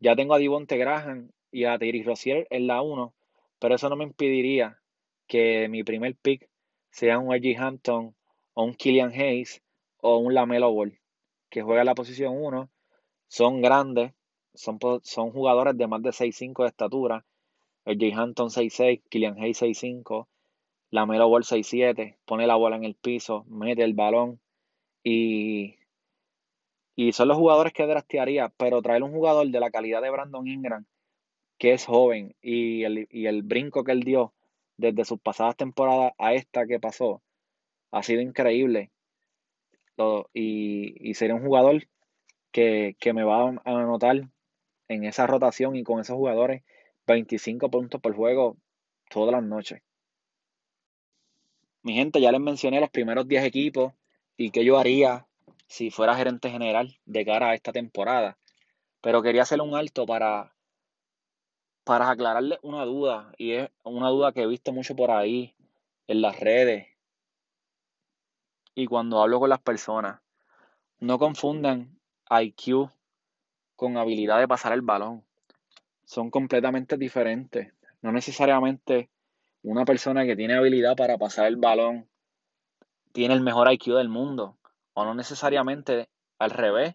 [0.00, 3.14] ya tengo a Divonte Graham y a Thierry Rozier en la 1,
[3.58, 4.78] pero eso no me impediría
[5.26, 6.50] que mi primer pick
[6.90, 8.14] sea un Reggie Hampton
[8.58, 9.62] o un Killian Hayes
[10.00, 10.98] o un Lamelo Ball
[11.48, 12.68] que juega en la posición 1.
[13.28, 14.12] Son grandes,
[14.52, 17.24] son, son jugadores de más de 6'5 de estatura
[17.84, 20.26] el Jay Hampton 6'6, Killian Hayes 6'5,
[20.90, 24.40] la Melo Ball 6'7, pone la bola en el piso, mete el balón
[25.04, 25.76] y,
[26.96, 30.46] y son los jugadores que draftearía, pero traer un jugador de la calidad de Brandon
[30.48, 30.84] Ingram,
[31.58, 34.34] que es joven y el, y el brinco que él dio
[34.76, 37.22] desde sus pasadas temporadas a esta que pasó,
[37.90, 38.90] ha sido increíble.
[40.34, 41.88] y, y sería un jugador
[42.52, 44.28] que, que me va a anotar
[44.88, 46.62] en esa rotación y con esos jugadores
[47.06, 48.56] 25 puntos por juego
[49.10, 49.82] todas las noches.
[51.82, 53.94] Mi gente, ya les mencioné los primeros 10 equipos
[54.36, 55.26] y qué yo haría
[55.68, 58.38] si fuera gerente general de cara a esta temporada.
[59.00, 60.54] Pero quería hacerle un alto para,
[61.84, 65.54] para aclararle una duda, y es una duda que he visto mucho por ahí
[66.08, 66.88] en las redes
[68.78, 70.20] y cuando hablo con las personas.
[71.00, 71.98] No confundan
[72.30, 72.88] IQ
[73.74, 75.24] con habilidad de pasar el balón
[76.04, 77.72] son completamente diferentes.
[78.02, 79.10] No necesariamente
[79.64, 82.08] una persona que tiene habilidad para pasar el balón
[83.10, 84.56] tiene el mejor IQ del mundo.
[84.94, 86.94] O no necesariamente al revés.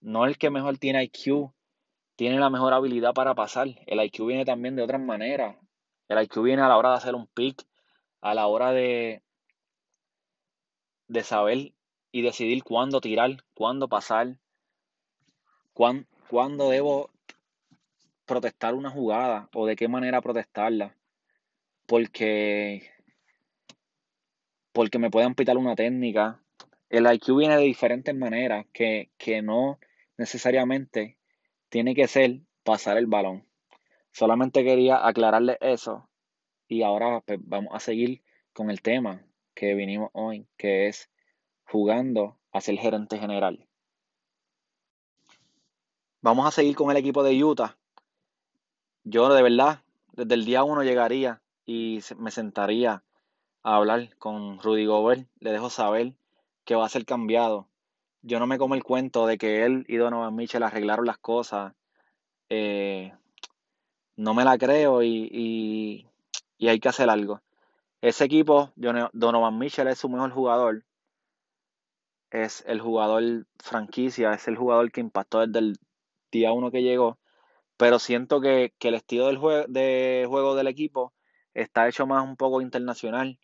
[0.00, 1.52] No el que mejor tiene IQ
[2.16, 3.68] tiene la mejor habilidad para pasar.
[3.86, 5.56] El IQ viene también de otras maneras.
[6.08, 7.66] El IQ viene a la hora de hacer un pick,
[8.22, 9.22] a la hora de,
[11.08, 11.72] de saber
[12.12, 14.38] y decidir cuándo tirar, cuándo pasar,
[15.72, 17.10] cuándo debo
[18.24, 20.94] protestar una jugada o de qué manera protestarla.
[21.86, 22.90] Porque,
[24.72, 26.42] porque me pueden pitar una técnica.
[26.90, 29.78] El IQ viene de diferentes maneras que, que no
[30.18, 31.16] necesariamente
[31.70, 33.46] tiene que ser pasar el balón.
[34.12, 36.08] Solamente quería aclararle eso
[36.66, 39.27] y ahora pues, vamos a seguir con el tema
[39.58, 41.10] que vinimos hoy, que es
[41.64, 43.66] jugando a ser gerente general.
[46.20, 47.76] Vamos a seguir con el equipo de Utah,
[49.10, 49.80] yo de verdad,
[50.12, 53.02] desde el día uno llegaría y me sentaría
[53.62, 56.12] a hablar con Rudy Gobert, le dejo saber
[56.66, 57.68] que va a ser cambiado.
[58.20, 61.72] Yo no me como el cuento de que él y Donovan Mitchell arreglaron las cosas.
[62.50, 63.14] Eh,
[64.16, 66.06] no me la creo y,
[66.58, 67.40] y, hay que hacer algo.
[68.00, 70.84] Ese equipo, Donovan Mitchell es su mejor jugador.
[72.30, 75.78] Es el jugador franquicia, es el jugador que impactó desde el
[76.30, 77.18] día uno que llegó
[77.78, 79.38] pero siento que, el estilo del
[79.72, 81.14] de juego del equipo
[81.54, 83.38] está hecho más un poco internacional,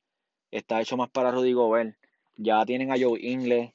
[0.50, 1.96] está hecho más para Rudy Gobert.
[2.36, 3.74] Ya tienen a Joe Ingle,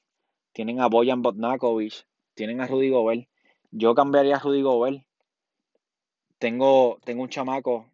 [0.52, 3.30] tienen a Boyan Botnakovic, tienen a Rudy Gobert.
[3.72, 5.06] Yo cambiaría a Rudy Gobert.
[6.40, 7.90] Tengo, tengo un chamaco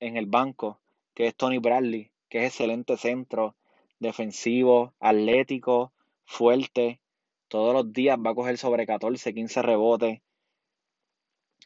[0.00, 0.79] en el banco
[1.14, 3.56] que es Tony Bradley, que es excelente centro,
[3.98, 5.92] defensivo, atlético,
[6.24, 7.00] fuerte.
[7.48, 10.20] Todos los días va a coger sobre 14, 15 rebotes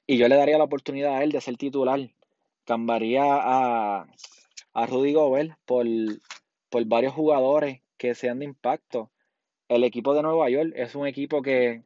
[0.07, 2.11] y yo le daría la oportunidad a él de ser titular.
[2.64, 4.07] Cambiaría a,
[4.74, 5.87] a Rudy Gobert por,
[6.68, 9.11] por varios jugadores que sean de impacto.
[9.68, 11.83] El equipo de Nueva York es un equipo que,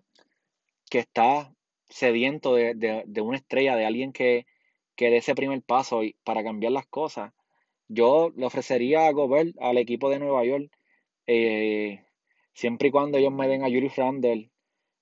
[0.90, 1.53] que está
[1.88, 4.47] sediento de, una estrella, de alguien que,
[4.97, 7.33] que dé ese primer paso para cambiar las cosas.
[7.88, 10.70] Yo le ofrecería a Gobert al equipo de Nueva York,
[11.27, 12.05] eh,
[12.55, 14.51] siempre y cuando ellos me den a Yuri Frandel,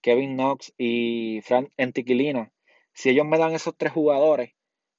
[0.01, 2.53] Kevin Knox y Frank Entiquilina,
[2.92, 4.53] si ellos me dan esos tres jugadores,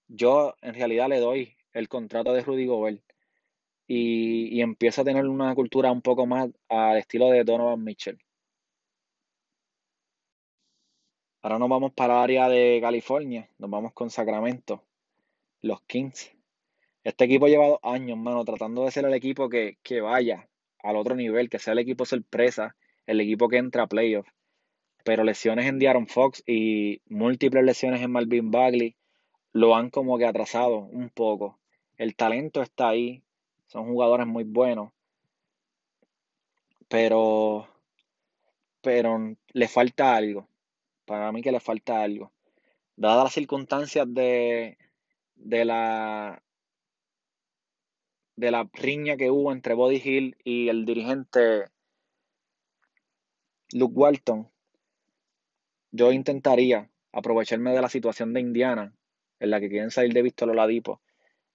[0.08, 3.02] yo en realidad le doy el contrato de Rudy Gobert
[3.88, 8.20] y, y empiezo a tener una cultura un poco más al estilo de Donovan Mitchell.
[11.42, 14.84] Ahora nos vamos para el área de California, nos vamos con Sacramento,
[15.62, 16.37] los Kings.
[17.08, 20.50] Este equipo lleva dos años, mano, tratando de ser el equipo que, que vaya
[20.84, 24.30] al otro nivel, que sea el equipo sorpresa, el equipo que entra a playoffs.
[25.06, 28.98] Pero lesiones en Diaron Fox y múltiples lesiones en Malvin Bagley
[29.54, 31.58] lo han como que atrasado un poco.
[31.96, 33.24] El talento está ahí,
[33.68, 34.92] son jugadores muy buenos,
[36.90, 37.70] pero,
[38.82, 40.50] pero le falta algo.
[41.06, 42.34] Para mí que le falta algo.
[42.98, 44.78] Dadas las circunstancias de,
[45.36, 46.44] de la
[48.38, 51.66] de la riña que hubo entre Body Hill y el dirigente
[53.74, 54.48] Luke Walton,
[55.92, 58.94] yo intentaría aprovecharme de la situación de Indiana,
[59.40, 61.02] en la que quieren salir de Víctor Oladipo,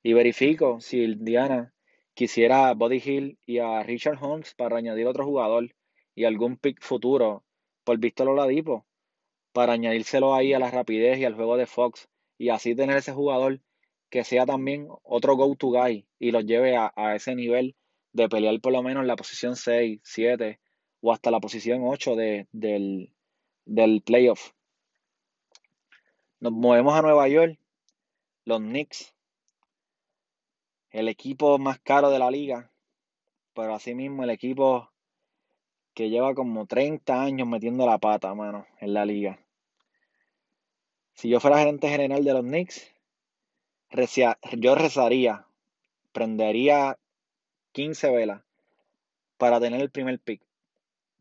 [0.02, 1.72] y verifico si Indiana
[2.14, 5.72] quisiera a Body Hill y a Richard Holmes para añadir otro jugador
[6.16, 7.44] y algún pick futuro
[7.84, 8.84] por Víctor Oladipo,
[9.52, 13.12] para añadírselo ahí a la rapidez y al juego de Fox, y así tener ese
[13.12, 13.60] jugador
[14.12, 17.74] que sea también otro go-to guy y los lleve a, ese nivel
[18.12, 20.60] de pelear por lo menos la posición 6, 7
[21.00, 23.10] o hasta la posición 8 de, del,
[23.64, 24.50] del playoff.
[26.40, 27.58] Nos movemos a Nueva York,
[28.44, 29.14] los Knicks,
[30.90, 32.70] el equipo más caro de la liga,
[33.54, 34.90] pero asimismo el equipo
[35.94, 39.40] que lleva como 30 años metiendo la pata, mano, en la liga.
[41.14, 42.91] Si yo fuera gerente general de los Knicks,
[44.58, 45.46] yo rezaría,
[46.12, 46.98] prendería
[47.72, 48.42] 15 velas
[49.36, 50.42] para tener el primer pick.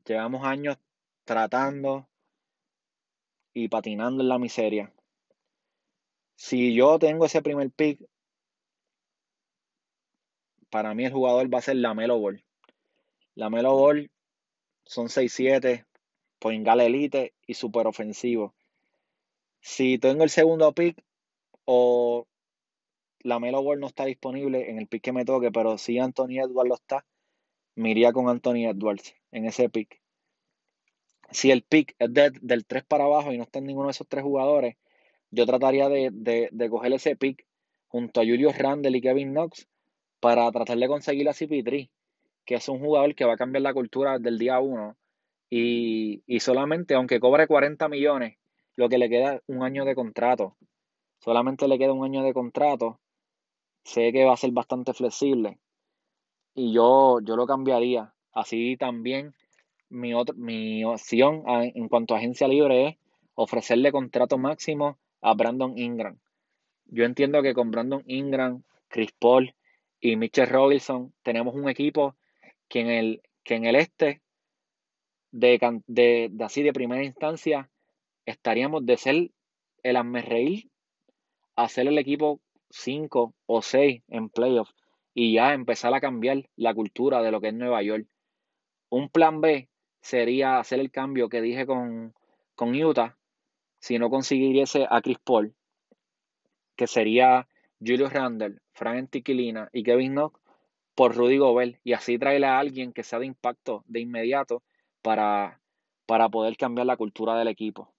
[0.06, 0.78] Llevamos años
[1.26, 2.08] tratando
[3.54, 4.94] y patinando en la miseria.
[6.36, 8.00] Si yo tengo ese primer pick,
[10.70, 12.44] para mí el jugador va a ser la Melo Ball.
[13.36, 14.10] La Melo Ball
[14.86, 15.86] son 6-7,
[16.40, 18.54] Poingal Elite y super ofensivo.
[19.60, 21.04] Si tengo el segundo pick
[21.66, 22.26] o
[23.24, 26.40] la Melo Ball no está disponible en el pick que me toque, pero si Anthony
[26.40, 27.06] Edwards lo está,
[27.76, 30.02] me iría con Anthony Edwards en ese pick.
[31.32, 34.08] Si el pick es del 3 para abajo y no está en ninguno de esos
[34.08, 34.76] tres jugadores,
[35.30, 36.10] yo trataría de,
[36.52, 37.46] de, coger ese pick
[37.88, 39.68] junto a Julius Randle y Kevin Knox
[40.20, 41.90] para tratar de conseguir a CP3,
[42.46, 44.98] que es un jugador que va a cambiar la cultura del día 1
[45.50, 48.38] y, y solamente, aunque cobre 40 millones,
[48.76, 50.58] lo que le queda un año de contrato.
[51.20, 53.00] Solamente le queda un año de contrato
[53.84, 55.58] sé que va a ser bastante flexible
[56.54, 58.14] y yo, yo lo cambiaría.
[58.34, 59.34] Así también
[59.90, 62.98] mi, mi opción en cuanto a agencia libre es
[63.36, 66.18] ofrecerle contrato máximo a Brandon Ingram.
[66.86, 69.54] Yo entiendo que con Brandon Ingram, Chris Paul
[70.00, 72.16] y Mitchell Robinson tenemos un equipo
[72.68, 74.22] que en el, que en el este
[75.32, 77.70] de, de, así de primera instancia
[78.26, 79.32] estaríamos de ser
[79.84, 80.70] el reír
[81.56, 82.40] a ser el equipo
[82.72, 84.74] 5 o 6 en playoffs
[85.14, 88.08] y ya empezar a cambiar la cultura de lo que es Nueva York.
[88.90, 89.70] Un plan B
[90.02, 92.14] sería hacer el cambio que dije con,
[92.56, 93.18] con Utah
[93.80, 95.56] si no consiguiese a Chris Paul,
[96.76, 97.48] que sería
[97.80, 100.40] Julius Randle, Frank Tiquilina y Kevin Knox
[100.96, 104.62] por Rudy Gobert y así traerle a alguien que sea de impacto de inmediato
[105.02, 105.62] para,
[106.06, 107.94] para poder cambiar la cultura del equipo.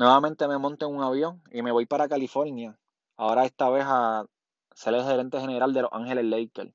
[0.00, 2.74] Nuevamente me monto en un avión y me voy para California.
[3.18, 4.24] Ahora esta vez a
[4.74, 6.72] ser el gerente general de Los Ángeles Lakers.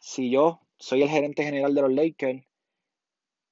[0.00, 2.44] Si yo soy el gerente general de los Lakers,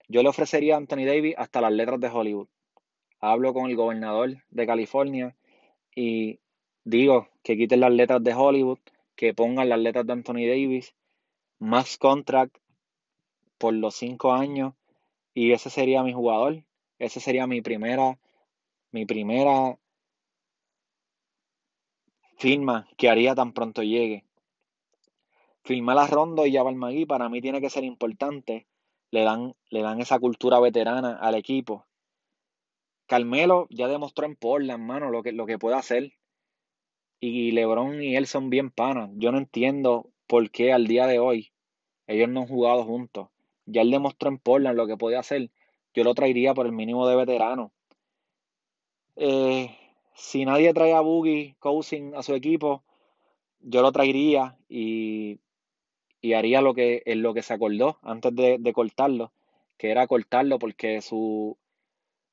[0.09, 2.49] yo le ofrecería a Anthony Davis hasta las letras de Hollywood.
[3.21, 5.35] Hablo con el gobernador de California
[5.97, 6.39] y
[6.85, 8.81] digo que quiten las letras de Hollywood,
[9.17, 10.95] que pongan las letras de Anthony Davis,
[11.59, 12.59] más contract
[13.57, 14.75] por los cinco años
[15.33, 16.65] y ese sería mi jugador.
[16.99, 18.19] Ese sería mi primera
[18.91, 19.79] mi primera
[22.39, 24.25] firma que haría tan pronto llegue.
[25.63, 28.67] Firmar a Rondo y a Magui para mí tiene que ser importante.
[29.11, 31.87] Le dan, le dan esa cultura veterana al equipo.
[33.07, 36.13] Carmelo ya demostró en Portland, mano, lo que, lo que puede hacer.
[37.21, 39.11] Y LeBron y él son bien panas.
[39.15, 41.53] Yo no entiendo por qué al día de hoy
[42.07, 43.29] ellos no han jugado juntos.
[43.67, 45.51] Ya él demostró en Portland lo que puede hacer.
[45.95, 47.73] Yo lo traería por el mínimo de veterano.
[49.21, 49.77] Eh,
[50.15, 52.85] si nadie trae a Boogie Cousin a su equipo,
[53.61, 55.41] yo lo traería y,
[56.37, 59.33] haría lo que, en lo que se acordó antes de, cortarlo,
[59.77, 61.59] que era cortarlo porque su,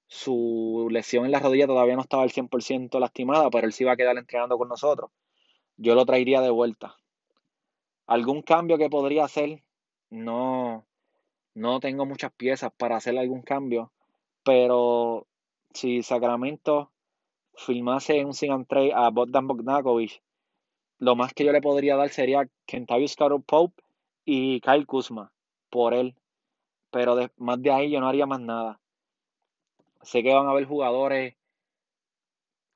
[0.06, 3.94] su lesión en la rodilla todavía no estaba al 100% lastimada, pero él sí iba
[3.94, 5.10] a quedar entrenando con nosotros.
[5.78, 6.98] Yo lo traería de vuelta.
[8.06, 9.64] ¿Algún cambio que podría hacer?
[10.12, 10.86] No,
[11.56, 13.92] no tengo muchas piezas para hacer algún cambio,
[14.44, 15.26] pero
[15.76, 16.92] si Sacramento
[17.54, 20.22] firmase un sin trade a Bogdan Bogdanovich,
[21.00, 23.84] lo más que yo le podría dar sería Kentavious Carol Pope
[24.24, 25.34] y Kyle Kuzma
[25.70, 26.16] por él.
[26.92, 28.80] Pero más de ahí yo no haría más nada.
[30.02, 31.36] Sé que van a haber jugadores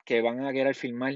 [0.04, 1.14] que van a querer firmar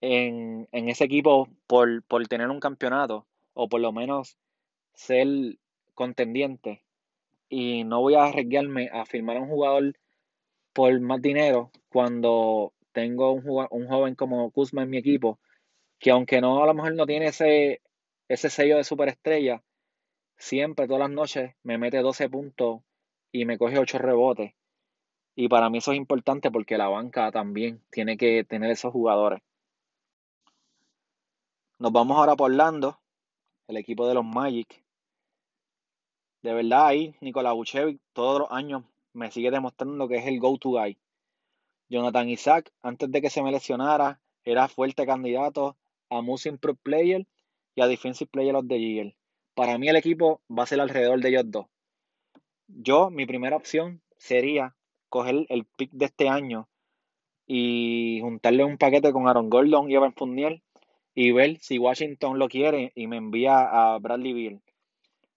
[0.00, 4.36] en, ese equipo por, por tener un campeonato o por lo menos
[4.94, 5.28] ser
[5.94, 6.82] contendiente.
[7.48, 9.94] Y no voy a arriesgarme a firmar a un jugador
[10.76, 15.40] por más dinero cuando tengo un, un joven como Kuzma en mi equipo,
[15.98, 17.80] que aunque no a lo mejor no tiene ese,
[18.28, 19.62] ese sello de superestrella,
[20.36, 22.82] siempre todas las noches me mete 12 puntos
[23.32, 24.52] y me coge 8 rebotes.
[25.34, 29.40] Y para mí eso es importante porque la banca también tiene que tener esos jugadores.
[31.78, 33.00] Nos vamos ahora por Orlando,
[33.66, 34.84] el equipo de los Magic.
[36.42, 38.84] De verdad ahí Nicolás Buchevic todos los años
[39.16, 40.98] me sigue demostrando que es el go-to guy.
[41.88, 45.76] Jonathan Isaac, antes de que se me lesionara, era fuerte candidato
[46.10, 47.26] a Most Improved Player
[47.74, 49.14] y a Defensive Player of the Year.
[49.54, 51.66] Para mí el equipo va a ser alrededor de ellos dos.
[52.68, 54.76] Yo, mi primera opción sería
[55.08, 56.68] coger el pick de este año
[57.46, 60.62] y juntarle un paquete con Aaron Gordon y Evan Fournier
[61.14, 64.62] y ver si Washington lo quiere y me envía a Bradley Beal.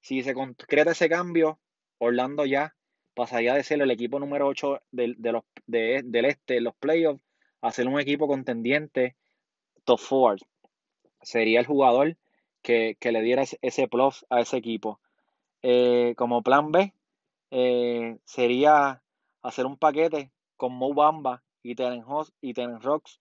[0.02, 1.60] Si se concreta ese cambio,
[2.00, 2.76] Orlando ya
[3.14, 7.22] pasaría de ser el equipo número 8 de, los, del este, los playoffs,
[7.62, 9.16] a ser un equipo contendiente
[9.84, 10.38] top four.
[11.22, 12.18] Sería el jugador
[12.62, 15.00] que, le diera ese plus a ese equipo.
[15.62, 16.94] Eh, como plan B,
[17.52, 19.02] eh, sería
[19.42, 22.04] hacer un paquete con Mo Bamba y Teren,
[22.42, 23.20] y Rocks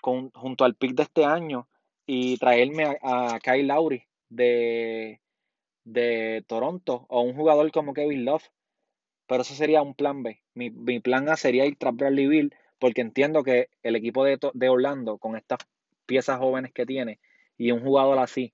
[0.00, 1.68] junto al pick de este año
[2.06, 5.20] y traerme a, Kyle Lowry de,
[5.84, 8.44] de Toronto o un jugador como Kevin Love.
[9.26, 10.40] Pero eso sería un plan B.
[10.54, 10.70] Mi,
[11.00, 15.18] plan A sería ir tras Bradley Bill porque entiendo que el equipo de, de, Orlando,
[15.18, 15.58] con estas
[16.06, 17.18] piezas jóvenes que tiene
[17.56, 18.52] y un jugador así,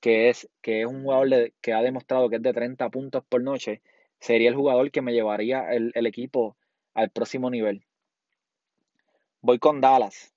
[0.00, 3.42] que es, que es un jugador que ha demostrado que es de 30 puntos por
[3.42, 3.82] noche,
[4.20, 6.56] sería el jugador que me llevaría el, el equipo
[6.94, 7.84] al próximo nivel.
[9.40, 10.34] Voy con Dallas.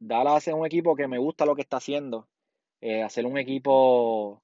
[0.00, 2.28] Dallas es un equipo que me gusta lo que está haciendo.
[2.80, 4.42] Eh, hacer un equipo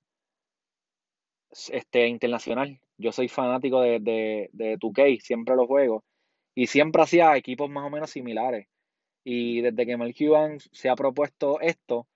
[1.71, 2.81] este, internacional.
[2.99, 6.05] Yo soy fanático de, de, de 2K, siempre lo juego.
[6.55, 8.69] Y siempre hacía equipos más o menos similares.
[9.25, 12.07] Y desde que Mel Cuban se ha propuesto esto,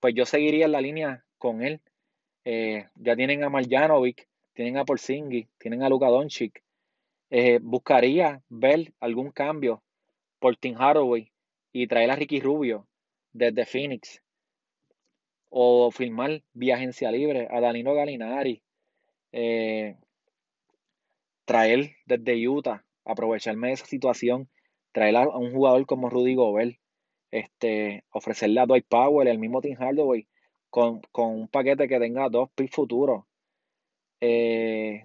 [0.00, 1.80] pues yo seguiría en la línea con él.
[2.44, 6.62] Eh, ya tienen a Marjanovic, tienen a Porzingis, tienen a Luka Doncic.
[7.30, 9.82] Eh, buscaría ver algún cambio
[10.38, 11.32] por Tim Haraway
[11.72, 12.86] y traer a Ricky Rubio
[13.32, 14.22] desde Phoenix.
[15.50, 18.62] O firmar vía agencia libre a Danilo Galinari.
[19.32, 19.96] Eh,
[21.44, 24.48] traer desde Utah, aprovecharme de esa situación,
[24.92, 26.76] traer a un jugador como Rudy Gobert,
[27.30, 30.28] este, ofrecerle a Dwight Powell, el mismo Tim Hardaway,
[30.70, 33.24] con, un paquete que tenga dos picks futuros.
[34.20, 35.04] Eh,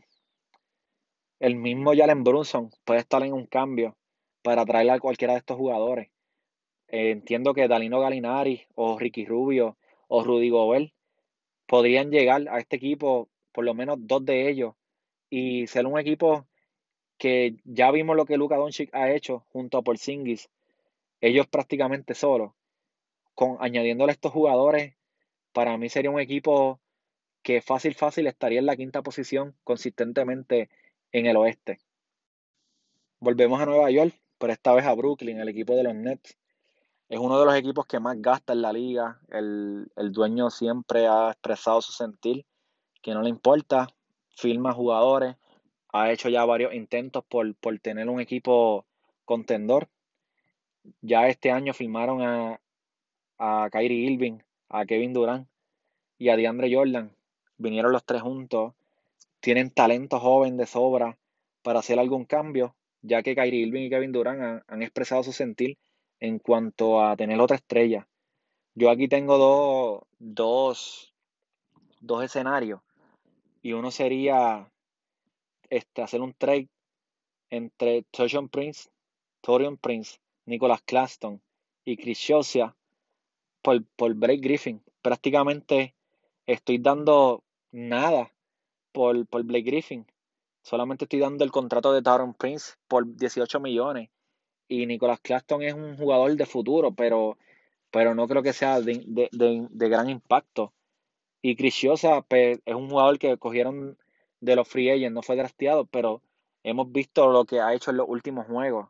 [1.40, 3.98] el mismo Jalen Brunson puede estar en un cambio
[4.42, 6.10] para traer a cualquiera de estos jugadores.
[6.88, 9.78] Eh, entiendo que Dalino Galinari o Ricky Rubio
[10.08, 10.92] o Rudy Gobert
[11.68, 14.74] podrían llegar a este equipo, por lo menos dos de ellos,
[15.30, 16.48] y ser un equipo
[17.18, 20.50] que ya vimos lo que Luka Doncic ha hecho junto a Porzingis,
[21.22, 22.52] ellos prácticamente solos,
[23.34, 24.96] con añadiéndole estos jugadores,
[25.52, 26.80] para mí sería un equipo
[27.42, 30.70] que fácil, fácil estaría en la quinta posición consistentemente
[31.12, 31.80] en el oeste.
[33.20, 36.38] Volvemos a Nueva York, pero esta vez a Brooklyn, el equipo de los Nets.
[37.10, 39.20] Es uno de los equipos que más gasta en la liga.
[39.30, 42.46] El, dueño siempre ha expresado su sentir,
[43.02, 43.88] que no le importa,
[44.38, 45.36] firma jugadores,
[45.92, 48.86] ha hecho ya varios intentos por, por tener un equipo
[49.26, 49.90] contendor.
[51.02, 52.62] Ya este año firmaron a,
[53.40, 55.48] a Kyrie Irving, a Kevin Durant
[56.18, 57.12] y a DeAndre Jordan.
[57.58, 58.74] Vinieron los tres juntos.
[59.40, 61.18] Tienen talento joven de sobra
[61.64, 65.78] para hacer algún cambio, ya que Kyrie Irving y Kevin Durant han expresado su sentir
[66.20, 68.08] en cuanto a tener otra estrella.
[68.76, 71.14] Yo aquí tengo dos,
[72.00, 72.82] dos, escenarios
[73.68, 74.72] y uno sería
[75.70, 76.70] este, hacer un trade
[77.50, 78.90] entre Torian Prince,
[79.42, 81.42] Torian Prince, Nicholas Claston
[81.84, 82.78] y Chris Josia
[83.62, 84.82] por, por Blake Griffin.
[85.02, 85.96] Prácticamente
[86.46, 87.44] estoy dando
[87.74, 88.34] nada
[88.94, 90.08] por, por Blake Griffin.
[90.64, 94.10] Solamente estoy dando el contrato de Torian Prince por 18 millones
[94.70, 97.38] y Nicolas Claxton es un jugador de futuro, pero,
[97.92, 99.04] pero no creo que sea de,
[99.74, 100.72] gran impacto.
[101.42, 103.98] Y Criciosa pues, es un jugador que cogieron
[104.40, 106.22] de los free agents, no fue drafteado, pero
[106.64, 108.90] hemos visto lo que ha hecho en los últimos juegos.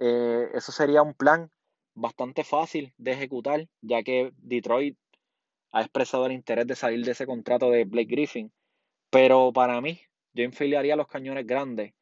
[0.00, 1.50] Eh, eso sería un plan
[1.94, 4.96] bastante fácil de ejecutar, ya que Detroit
[5.72, 8.52] ha expresado el interés de salir de ese contrato de Blake Griffin.
[9.10, 10.00] Pero para mí,
[10.34, 11.92] yo infiliaría los cañones grandes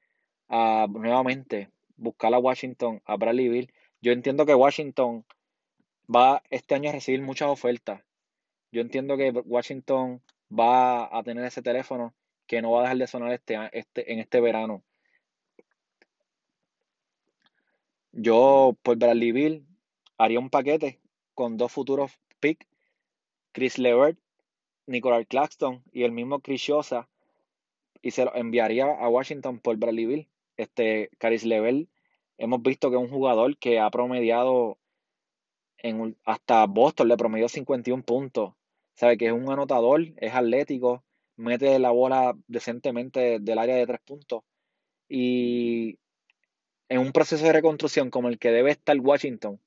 [0.49, 3.73] a nuevamente buscar a Washington, a Bradley Bill.
[4.01, 5.25] Yo entiendo que Washington
[6.15, 8.03] va este año a recibir muchas ofertas.
[8.73, 12.15] Yo entiendo que Washington va a tener ese teléfono
[12.47, 14.83] que no va a dejar de sonar este, este, en este verano.
[18.13, 19.67] Yo, por Bradley Bill,
[20.19, 21.01] haría un paquete
[21.35, 22.67] con dos futuros picks,
[23.53, 24.19] Chris Levert,
[24.87, 27.09] Nicolás Claxton y el mismo Chris Shosa,
[28.03, 30.29] y se lo enviaría a Washington por Bradley Bill.
[30.57, 31.89] Este, Chris Levert,
[32.37, 34.79] hemos visto que es un jugador que ha promediado
[35.79, 38.55] en, hasta Boston, le promedió 51 puntos.
[39.01, 41.03] Sabe que es un anotador, es atlético,
[41.37, 44.43] mete la bola decentemente del área de tres puntos.
[45.09, 45.99] Y
[46.91, 49.59] en un proceso de reconstrucción como el que debe estar Washington,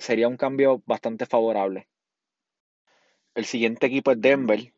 [0.00, 1.86] sería un cambio bastante favorable.
[3.36, 4.72] El siguiente equipo es Denver,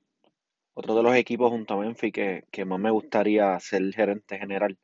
[0.75, 4.77] otro de los equipos junto a Memphis que, que más me gustaría ser gerente general.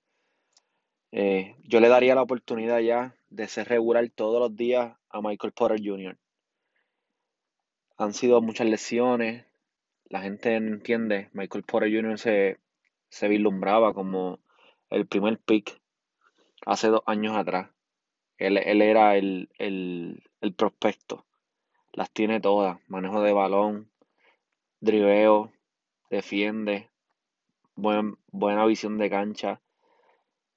[1.12, 5.52] Eh, yo le daría la oportunidad ya de ser regular todos los días a Michael
[5.52, 6.16] Porter Jr.
[7.98, 9.44] Han sido muchas lesiones,
[10.08, 11.28] la gente no entiende.
[11.32, 12.18] Michael Porter Jr.
[12.18, 12.58] se,
[13.08, 14.38] se vislumbraba como
[14.88, 15.80] el primer pick
[16.64, 17.70] hace dos años atrás.
[18.38, 20.22] Él, era el, el,
[20.56, 21.26] prospecto.
[21.92, 22.78] Las tiene todas.
[22.86, 23.90] Manejo de balón,
[24.80, 25.52] driveo,
[26.08, 26.88] defiende,
[27.74, 29.60] buen, buena visión de cancha.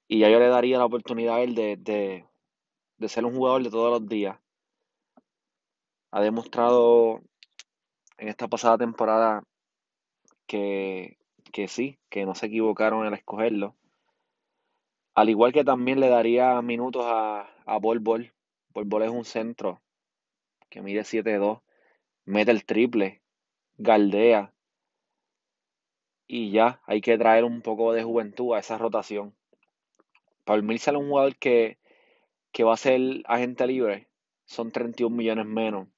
[0.06, 2.24] Y ya yo le daría la oportunidad a él de, de,
[2.98, 4.38] de ser un jugador de todos los días.
[6.12, 7.22] Ha demostrado
[8.22, 9.42] en esta pasada temporada
[10.46, 11.18] que,
[11.52, 13.74] que sí, que no se equivocaron al escogerlo.
[15.16, 18.32] Al igual que también le daría minutos a, a Bol Bol.
[18.68, 19.82] Bol Bol es un centro
[20.70, 21.62] que mide 7-2,
[22.24, 23.22] mete el triple,
[23.76, 24.54] galdea.
[26.28, 29.34] Y ya, hay que traer un poco de juventud a esa rotación.
[30.44, 31.76] Para mí sale un jugador que,
[32.52, 34.06] que va a ser agente libre.
[34.44, 35.88] Son 31 millones menos.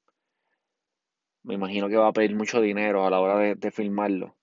[1.45, 4.34] Me imagino que va a pedir mucho dinero a la hora de, de firmarlo.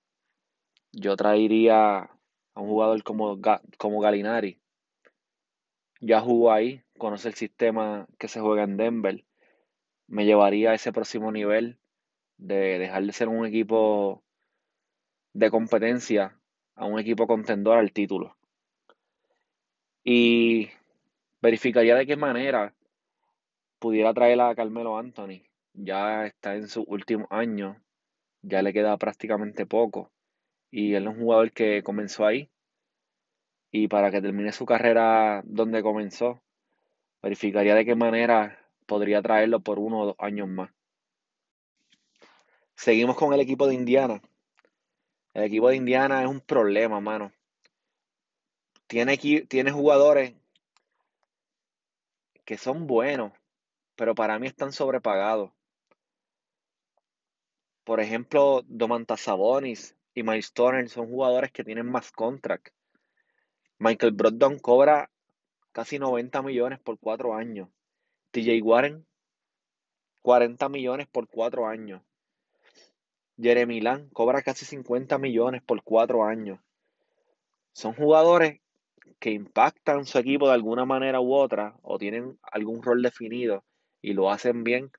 [0.93, 1.97] Yo traería
[2.53, 3.39] a un jugador como,
[3.77, 4.61] como Galinari,
[6.01, 9.23] ya jugó ahí, conoce el sistema que se juega en Denver,
[10.07, 11.79] me llevaría a ese próximo nivel
[12.37, 14.23] de dejar de ser un equipo
[15.33, 16.37] de competencia
[16.75, 18.35] a un equipo contendor al título.
[20.03, 20.69] Y
[21.41, 22.73] verificaría de qué manera
[23.79, 25.43] pudiera traer a Carmelo Anthony.
[25.73, 27.81] Ya está en su último año,
[28.41, 30.11] ya le queda prácticamente poco.
[30.69, 32.49] Y él es un jugador que comenzó ahí,
[33.71, 36.41] y para que termine su carrera donde comenzó,
[37.21, 40.71] verificaría de qué manera podría traerlo por uno o dos años más.
[42.75, 44.21] Seguimos con el equipo de Indiana.
[45.33, 47.31] El equipo de Indiana es un problema, mano.
[48.87, 50.33] Tiene, tiene jugadores
[52.43, 53.31] que son buenos,
[53.95, 55.51] pero para mí están sobrepagados.
[57.83, 62.69] Por ejemplo, Domantas Sabonis y Miles Turner son jugadores que tienen más contract
[63.83, 65.09] Michael Brogdon cobra
[65.71, 67.67] casi 90 millones por cuatro años.
[68.29, 69.07] TJ Warren,
[70.21, 72.03] 40 millones por cuatro años.
[73.41, 76.59] Jeremy Lamb cobra casi 50 millones por cuatro años.
[77.71, 78.61] Son jugadores
[79.17, 83.63] que impactan su equipo de alguna manera u otra o tienen algún rol definido
[83.99, 84.91] y lo hacen bien,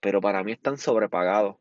[0.00, 1.56] pero para mí están sobrepagados.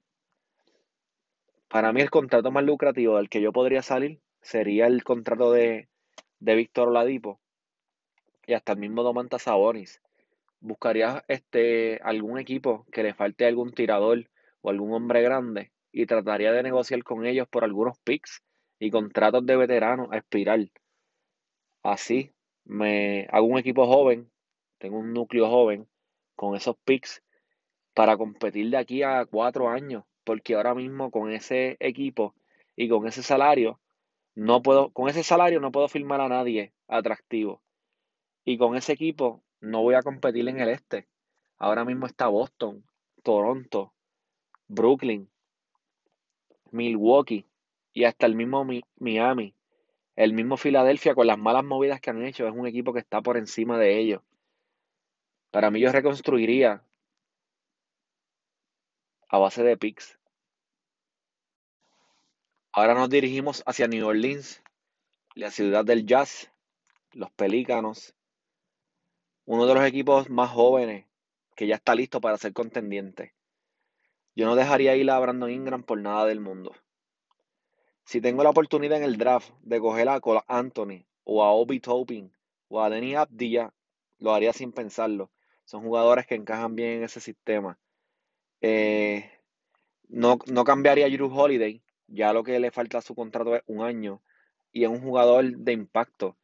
[1.72, 5.88] Para mí el contrato más lucrativo del que yo podría salir sería el contrato de
[6.42, 7.40] de Víctor Oladipo
[8.46, 10.02] y hasta el mismo Domantas Sabonis.
[10.60, 14.30] Buscaría este, algún equipo que le falte algún tirador
[14.62, 18.44] o algún hombre grande y trataría de negociar con ellos por algunos picks
[18.80, 20.72] y contratos de veteranos a espiral.
[21.84, 22.32] Así
[22.66, 24.32] me hago un equipo joven,
[24.80, 25.88] tengo un núcleo joven
[26.36, 27.24] con esos picks
[27.94, 32.36] para competir de aquí a cuatro años, porque ahora mismo con ese equipo
[32.76, 33.80] y con ese salario
[34.36, 37.62] no puedo, con ese salario no puedo firmar a nadie atractivo.
[38.46, 41.08] Y con ese equipo no voy a competir en el este.
[41.58, 42.84] Ahora mismo está Boston,
[43.24, 43.94] Toronto,
[44.68, 45.30] Brooklyn,
[46.72, 47.46] Milwaukee
[47.94, 48.66] y hasta el mismo
[48.98, 49.54] Miami.
[50.16, 53.22] El mismo Filadelfia con las malas movidas que han hecho es un equipo que está
[53.22, 54.22] por encima de ellos.
[55.52, 56.84] Para mí yo reconstruiría
[59.32, 60.20] a base de picks
[62.74, 64.62] Ahora nos dirigimos hacia New Orleans,
[65.36, 66.52] la ciudad del jazz,
[67.12, 68.14] los Pelícanos,
[69.46, 71.06] uno de los equipos más jóvenes
[71.56, 73.34] que ya está listo para ser contendiente.
[74.36, 76.74] Yo no dejaría ir a Brandon Ingram por nada del mundo.
[78.06, 81.80] Si tengo la oportunidad en el draft de coger a Cole Anthony o a Obi
[81.82, 82.34] Topin
[82.70, 83.74] o a Denny Abdilla,
[84.18, 85.30] lo haría sin pensarlo.
[85.66, 87.78] Son jugadores que encajan bien en ese sistema.
[88.62, 89.30] Eh,
[90.10, 93.64] no, no cambiaría a Drew Holiday, ya lo que le falta a su contrato es
[93.68, 94.22] un año
[94.72, 96.38] y es un jugador de impacto.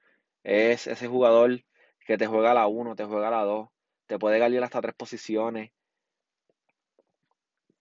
[0.44, 1.64] Es ese jugador
[2.06, 3.70] que te juega a la 1, te juega a la 2,
[4.08, 5.72] te puede ganar hasta tres posiciones.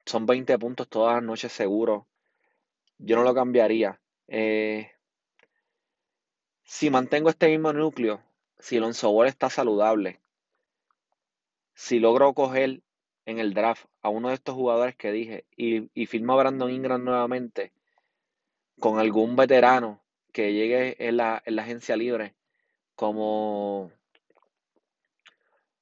[0.05, 2.07] Son 20 puntos todas las noches seguro.
[2.99, 4.01] Yo no lo cambiaría.
[4.29, 4.91] Eh,
[6.65, 8.23] si mantengo este mismo núcleo,
[8.59, 10.21] si Alonso Ball está saludable,
[11.75, 12.83] si logro coger
[13.27, 16.71] en el draft a uno de estos jugadores que dije y, y firmo a Brandon
[16.71, 17.73] Ingram nuevamente
[18.81, 20.01] con algún veterano
[20.33, 22.35] que llegue en la, en la agencia libre
[22.95, 23.91] como,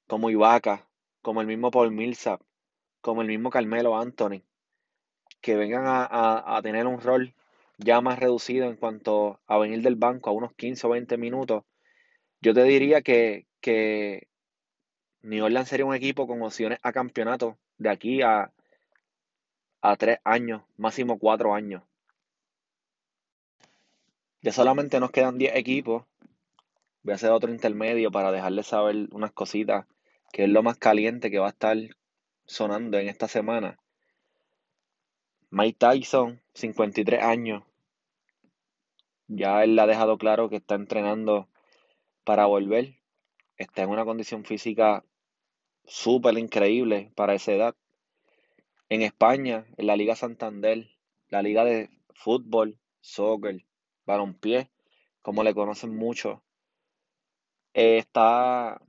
[0.07, 0.87] como Ibaka,
[1.21, 2.41] como el mismo Paul Millsap,
[3.01, 4.41] como el mismo Carmelo Anthony,
[5.41, 7.33] que vengan a, a, a tener un rol
[7.77, 11.63] ya más reducido en cuanto a venir del banco a unos 15 o 20 minutos,
[12.41, 14.27] yo te diría que, que
[15.25, 18.51] New Orleans sería un equipo con opciones a campeonato de aquí a,
[19.81, 21.81] a tres años, máximo cuatro años.
[24.43, 26.05] Ya solamente nos quedan 10 equipos.
[27.01, 29.87] Voy a hacer otro intermedio para dejarles saber unas cositas,
[30.31, 31.75] que es lo más caliente que va a estar
[32.45, 33.79] sonando en esta semana.
[35.49, 37.63] Mike Tyson, 53 años.
[39.27, 41.49] Ya él ha dejado claro que está entrenando
[42.23, 42.99] para volver.
[43.57, 45.03] Está en una condición física
[45.87, 47.75] súper increíble para esa edad.
[48.89, 50.89] En España, en la Liga Santander,
[51.29, 53.65] la liga de fútbol, soccer,
[54.05, 54.69] balompié,
[55.21, 56.43] como le conocen mucho,
[57.73, 58.81] eh, está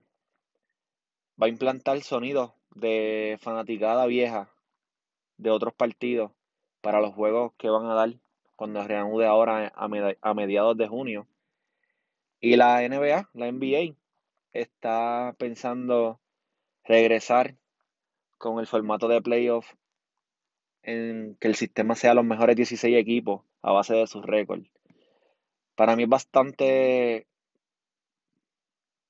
[1.40, 4.50] va a implantar sonidos de fanaticada vieja
[5.36, 6.32] de otros partidos
[6.80, 8.14] para los juegos que van a dar
[8.54, 11.26] cuando reanude ahora a mediados de junio.
[12.40, 13.96] Y la NBA, la NBA,
[14.52, 16.20] está pensando
[16.86, 17.56] regresar
[18.38, 19.74] con el formato de playoff
[20.82, 24.70] en que el sistema sea los mejores 16 equipos a base de sus récords.
[25.74, 27.26] Para mí es bastante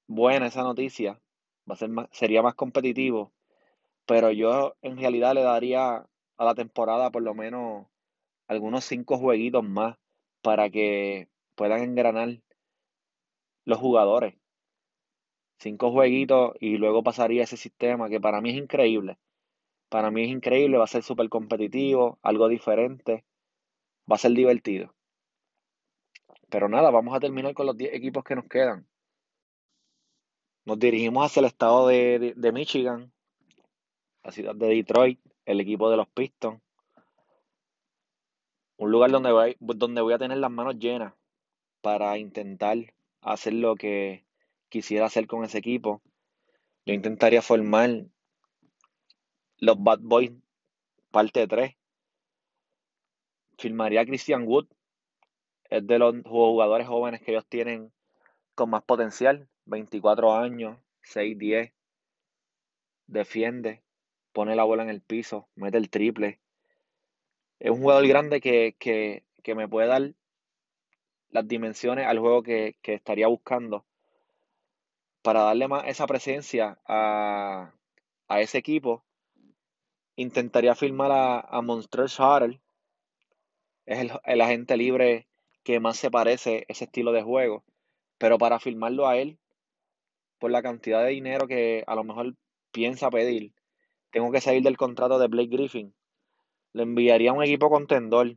[0.07, 1.21] buena esa noticia.
[1.69, 3.33] Va a ser más, sería más competitivo.
[4.07, 6.07] Pero yo en realidad le daría
[6.39, 7.87] a la temporada por lo menos
[8.49, 9.99] algunos cinco jueguitos más
[10.43, 12.41] para que puedan engranar
[13.65, 14.35] los jugadores.
[15.59, 19.19] Cinco jueguitos y luego pasaría ese sistema que para mí es increíble.
[19.89, 23.25] Para mí es increíble, va a ser súper competitivo, algo diferente,
[24.11, 24.95] va a ser divertido.
[26.51, 28.87] Pero nada, vamos a terminar con los 10 equipos que nos quedan.
[30.65, 33.13] Nos dirigimos hacia el estado de, de, Michigan,
[34.25, 36.61] la ciudad de Detroit, el equipo de los Pistons.
[38.77, 41.15] Un lugar donde voy, donde voy a tener las manos llenas
[41.81, 42.77] para intentar
[43.23, 44.26] hacer lo que
[44.69, 46.03] quisiera hacer con ese equipo.
[46.85, 48.05] Yo intentaría formar
[49.59, 50.33] los Bad Boys
[51.11, 51.75] parte 3.
[53.59, 54.67] Firmaría a Christian Wood.
[55.71, 57.93] Es de los jugadores jóvenes que ellos tienen
[58.55, 59.49] con más potencial.
[59.65, 61.73] 24 años, 6'10.
[63.07, 63.83] Defiende.
[64.33, 65.49] Pone la bola en el piso.
[65.55, 66.41] Mete el triple.
[67.59, 70.13] Es un jugador grande que, que, que me puede dar
[71.31, 73.87] las dimensiones al juego que, que estaría buscando
[75.27, 77.75] para darle más esa presencia a,
[78.29, 79.05] a ese equipo
[80.15, 81.63] intentaría firmar a, a
[82.19, 82.61] Harrell.
[83.87, 85.27] Es el, el, agente libre
[85.65, 87.65] que más se parece ese estilo de juego.
[88.19, 89.41] Pero para firmarlo a él,
[90.39, 92.37] por la cantidad de dinero que a lo mejor
[92.71, 93.53] piensa pedir,
[94.13, 95.93] tengo que salir del contrato de Blake Griffin.
[96.73, 98.37] Le enviaría a un equipo contendor.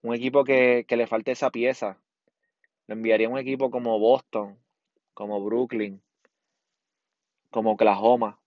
[0.00, 1.98] Un equipo que, que le falte esa pieza.
[2.86, 4.63] Le enviaría a un equipo como Boston,
[5.14, 6.02] como Brooklyn,
[7.50, 8.38] como Oklahoma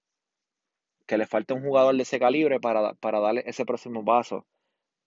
[1.08, 4.46] que le falta un jugador de ese calibre para, para darle ese próximo paso.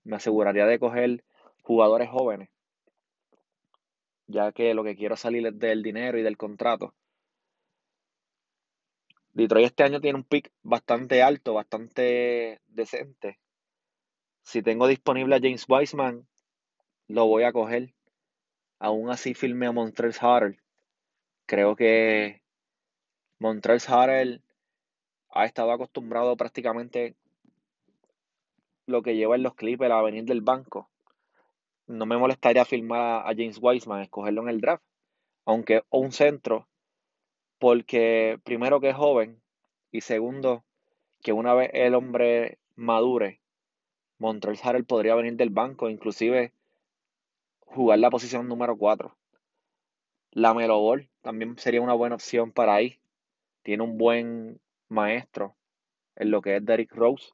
[0.02, 1.22] Me aseguraría de coger
[1.62, 2.48] jugadores jóvenes,
[4.26, 6.94] ya que lo que quiero salir es del dinero y del contrato.
[9.34, 13.38] Detroit este año tiene un pick bastante alto, bastante decente.
[14.42, 16.26] Si tengo disponible a James Wiseman,
[17.08, 17.94] lo voy a coger.
[18.78, 20.59] Aún así firme a Montrezl Harrell.
[21.50, 22.42] Creo que
[23.40, 24.40] Montrezl Harrell
[25.30, 27.16] ha estado acostumbrado prácticamente
[28.86, 30.88] lo que lleva en los Clippers a venir del banco.
[31.88, 34.84] no me molestaría firmar a James Wiseman, escogerlo en el draft,
[35.44, 36.68] aunque un centro,
[37.58, 39.42] porque primero que es joven
[39.90, 40.62] y segundo
[41.20, 43.40] que una vez el hombre madure,
[44.18, 46.52] Montrezl Harrell podría venir del banco, inclusive
[47.66, 49.16] jugar la posición número 4.
[50.32, 53.00] La Melo Ball también sería una buena opción para ahí.
[53.62, 55.56] Tiene un buen maestro
[56.16, 57.32] en lo que es Derrick Rose.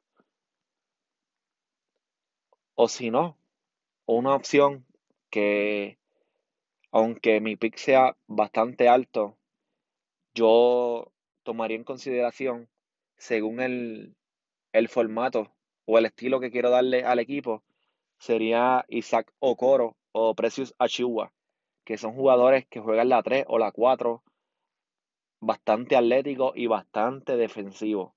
[2.75, 3.37] O si no,
[4.05, 4.85] una opción
[5.29, 5.99] que,
[6.91, 9.37] aunque mi pick sea bastante alto,
[10.33, 11.11] yo
[11.43, 12.69] tomaría en consideración
[13.17, 14.15] según el,
[14.73, 17.63] el formato o el estilo que quiero darle al equipo,
[18.19, 21.31] sería Isaac Okoro o Precious Achiuwa,
[21.87, 24.21] que son jugadores que juegan la 3 o la 4,
[25.39, 28.11] bastante atléticos y bastante defensivos.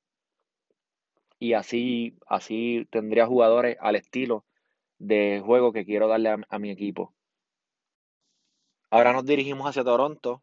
[1.38, 4.44] Y así, así tendría jugadores al estilo
[4.98, 7.14] de juego que quiero darle a, mi equipo.
[8.90, 10.42] Ahora nos dirigimos hacia Toronto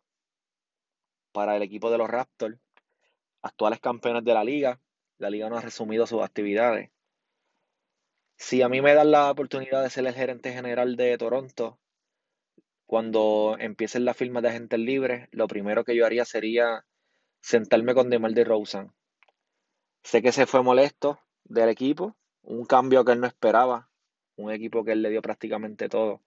[1.34, 2.58] para el equipo de los Raptors,
[3.42, 4.80] actuales campeones de la liga.
[5.18, 6.92] La liga no ha resumido sus actividades.
[8.38, 11.78] Si a mí me dan la oportunidad de ser el gerente general de Toronto,
[12.88, 16.86] cuando empiecen las firmas de agentes libres, lo primero que yo haría sería
[17.42, 18.94] sentarme con DeMar DeRozan.
[20.04, 23.90] Sé que se fue molesto del equipo, un cambio que él no esperaba
[24.38, 26.22] un equipo que él le dio prácticamente todo.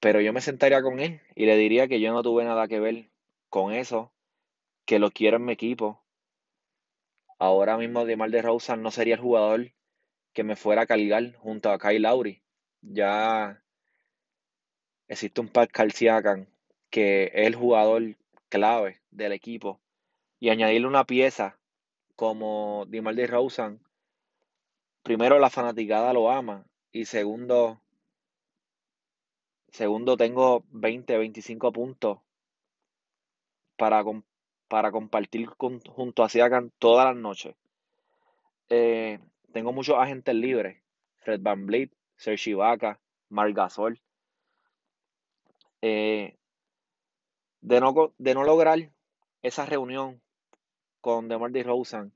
[0.00, 2.80] Pero yo me sentaría con él y le diría que yo no tuve nada que
[2.80, 3.10] ver
[3.48, 4.12] con eso,
[4.84, 6.04] que lo quiero en mi equipo.
[7.38, 9.72] Ahora mismo DeMar DeRozan no sería el jugador
[10.32, 12.42] que me fuera a cargar junto a Kyle Lowry.
[12.82, 13.62] Ya
[15.08, 16.46] existe un Pascal Siakam
[16.90, 18.16] que es el jugador
[18.48, 19.80] clave del equipo
[20.40, 21.58] y añadirle una pieza
[22.16, 23.80] como DeMar DeRozan
[25.02, 27.80] primero la fanaticada lo ama y segundo,
[29.68, 32.18] segundo tengo 20, 25 puntos
[33.76, 34.04] para,
[34.68, 37.54] para compartir junto a Siakam todas las noches.
[38.68, 39.18] Eh,
[39.52, 40.82] tengo muchos agentes libres.
[41.20, 44.00] Fred Van Vliet, Serge Ibaka, Marc Gasol.
[45.82, 46.36] Eh,
[47.60, 48.90] de, no, de no lograr
[49.42, 50.20] esa reunión
[51.00, 52.12] con DeMar DeRozan,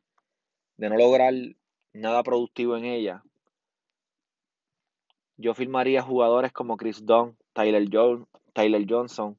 [0.77, 1.33] de no lograr
[1.93, 3.23] nada productivo en ella,
[5.37, 7.89] yo firmaría jugadores como Chris Dunn, Tyler,
[8.53, 9.39] Tyler Johnson,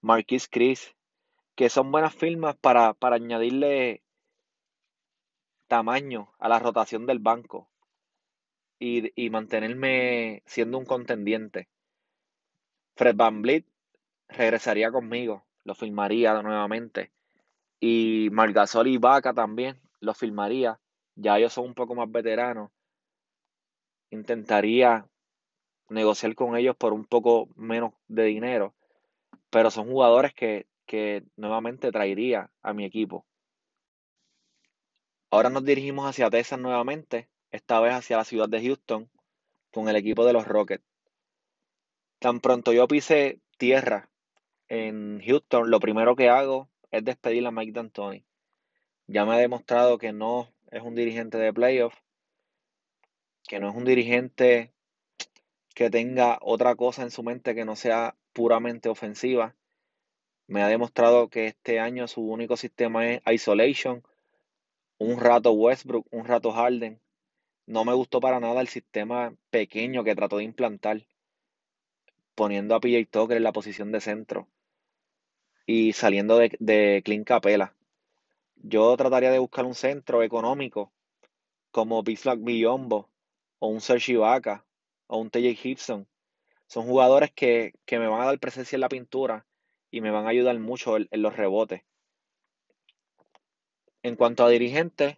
[0.00, 0.94] Marquis Chris,
[1.54, 4.02] que son buenas firmas para, para añadirle
[5.68, 7.70] tamaño a la rotación del banco
[8.78, 11.68] y, y mantenerme siendo un contendiente.
[12.96, 13.66] Fred Van Vliet
[14.28, 17.12] regresaría conmigo, lo firmaría nuevamente.
[17.80, 20.80] Y Margasol y Vaca también lo firmaría.
[21.16, 22.70] Ya ellos son un poco más veteranos.
[24.10, 25.08] Intentaría
[25.88, 28.74] negociar con ellos por un poco menos de dinero,
[29.50, 33.26] pero son jugadores que, que nuevamente traería a mi equipo.
[35.30, 39.10] Ahora nos dirigimos hacia Texas nuevamente, esta vez hacia la ciudad de Houston,
[39.72, 40.93] con el equipo de los Rockets.
[42.24, 44.08] Tan pronto yo pise tierra
[44.70, 48.24] en Houston, lo primero que hago es despedir a Mike D'Antoni.
[49.06, 51.94] Ya me ha demostrado que no es un dirigente de playoff,
[53.46, 54.72] que no es un dirigente
[55.74, 59.54] que tenga otra cosa en su mente que no sea puramente ofensiva.
[60.46, 64.02] Me ha demostrado que este año su único sistema es isolation,
[64.96, 66.98] un rato Westbrook, un rato Harden.
[67.66, 71.02] No me gustó para nada el sistema pequeño que trató de implantar,
[72.34, 74.48] poniendo a PJ Tucker en la posición de centro
[75.66, 77.74] y saliendo de, de Clint Capela.
[78.56, 80.92] Yo trataría de buscar un centro económico
[81.70, 83.10] como Bislak Biombo
[83.58, 84.64] o un Serge Ibaka
[85.06, 86.06] o un TJ Gibson.
[86.66, 89.46] Son jugadores que, me van a dar presencia en la pintura
[89.90, 91.82] y me van a ayudar mucho en, los rebotes.
[94.02, 95.16] En cuanto a dirigentes,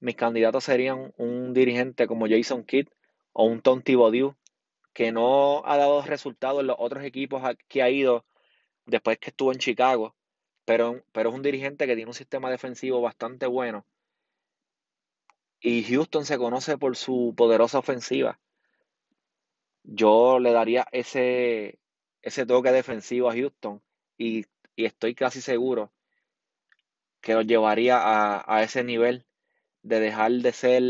[0.00, 2.88] mis candidatos serían un dirigente como Jason Kidd
[3.32, 4.34] o un Tom Thibodeau,
[4.96, 8.24] que no ha dado resultados en los otros equipos que ha ido
[8.86, 10.14] después que estuvo en Chicago,
[10.64, 13.84] pero, pero es un dirigente que tiene un sistema defensivo bastante bueno.
[15.60, 18.40] Y Houston se conoce por su poderosa ofensiva
[19.86, 21.78] yo le daría ese,
[22.22, 23.82] ese toque defensivo a Houston
[24.18, 25.90] y, estoy casi seguro
[27.22, 29.24] que los llevaría a, a, ese nivel
[29.82, 30.82] de dejar de ser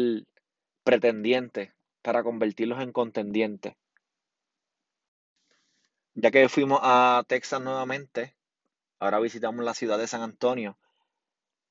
[0.83, 3.75] pretendientes para convertirlos en contendientes.
[6.19, 8.35] Ya que fuimos a Texas nuevamente,
[8.99, 10.79] ahora visitamos la ciudad de San Antonio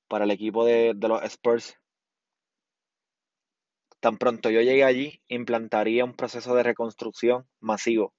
[0.08, 1.80] para el equipo de, los Spurs.
[4.00, 8.14] Tan pronto yo llegue allí, implantaría un proceso de reconstrucción masivo.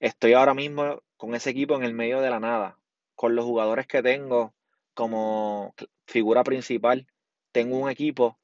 [0.00, 2.78] Estoy ahora mismo con ese equipo en el medio de la nada,
[3.14, 4.54] con los jugadores que tengo
[4.94, 5.74] como
[6.06, 7.06] figura principal.
[7.52, 8.38] Tengo un equipo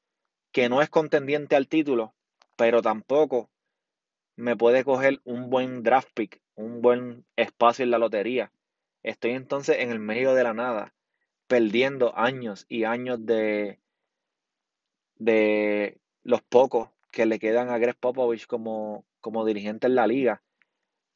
[0.51, 2.13] que no es contendiente al título,
[2.55, 3.50] pero tampoco
[4.35, 8.51] me puede coger un buen draft pick, un buen espacio en la lotería.
[9.03, 10.93] Estoy entonces en el medio de la nada,
[11.47, 13.79] perdiendo años y años de,
[15.15, 20.41] de los pocos que le quedan a Greg Popovich como, como dirigente en la liga.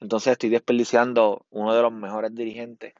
[0.01, 2.93] Entonces estoy desperdiciando uno de los mejores dirigentes.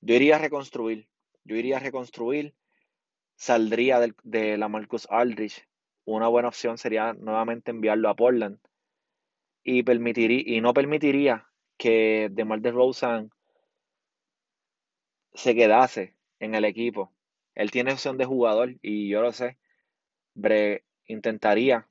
[0.00, 1.08] Yo iría a reconstruir,
[1.44, 2.54] yo iría a reconstruir,
[3.36, 5.66] saldría de, de la Marcus Aldrich.
[6.04, 8.58] Una buena opción sería nuevamente enviarlo a Portland
[9.64, 11.48] y, permitiría, y no permitiría
[11.78, 13.30] que DeMar DeRozan
[15.32, 17.12] se quedase en el equipo.
[17.54, 19.58] Él tiene opción de jugador y yo lo sé.
[20.34, 21.88] Bre, intentaría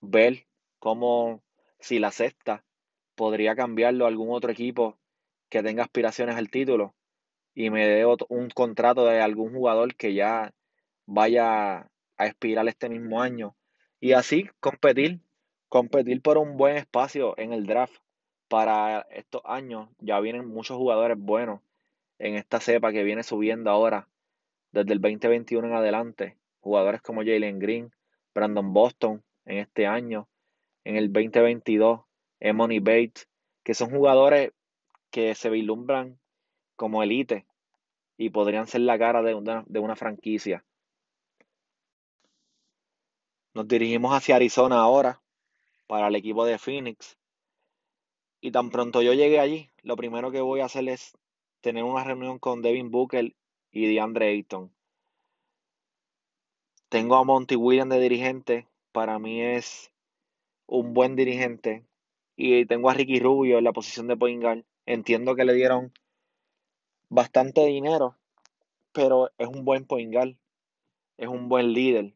[0.00, 0.46] ver
[0.78, 1.42] cómo
[1.78, 2.64] si la sexta
[3.14, 4.98] podría cambiarlo a algún otro equipo
[5.48, 6.94] que tenga aspiraciones al título
[7.54, 10.52] y me dé un contrato de algún jugador que ya
[11.06, 13.56] vaya a expirar este mismo año
[14.00, 15.20] y así competir
[15.74, 17.96] competir por un buen espacio en el draft
[18.46, 19.88] para estos años.
[19.98, 21.62] Ya vienen muchos jugadores buenos
[22.20, 24.08] en esta cepa que viene subiendo ahora
[24.70, 26.36] desde el 2021 en adelante.
[26.60, 27.90] Jugadores como Jalen Green,
[28.32, 30.28] Brandon Boston en este año,
[30.84, 32.02] en el 2022,
[32.38, 33.28] Emony Bates,
[33.64, 34.52] que son jugadores
[35.10, 36.20] que se vislumbran
[36.76, 37.46] como elite
[38.16, 40.64] y podrían ser la cara de una, de una franquicia.
[43.54, 45.20] Nos dirigimos hacia Arizona ahora,
[45.86, 47.16] para el equipo de Phoenix.
[48.40, 51.16] Y tan pronto yo llegue allí, lo primero que voy a hacer es
[51.60, 53.34] tener una reunión con Devin Booker
[53.70, 54.70] y DeAndre Ayton.
[56.88, 59.90] Tengo a Monty Williams de dirigente, para mí es
[60.66, 61.84] un buen dirigente.
[62.36, 65.92] Y tengo a Ricky Rubio en la posición de point Entiendo que le dieron
[67.08, 68.16] bastante dinero,
[68.92, 70.14] pero es un buen point
[71.16, 72.14] Es un buen líder.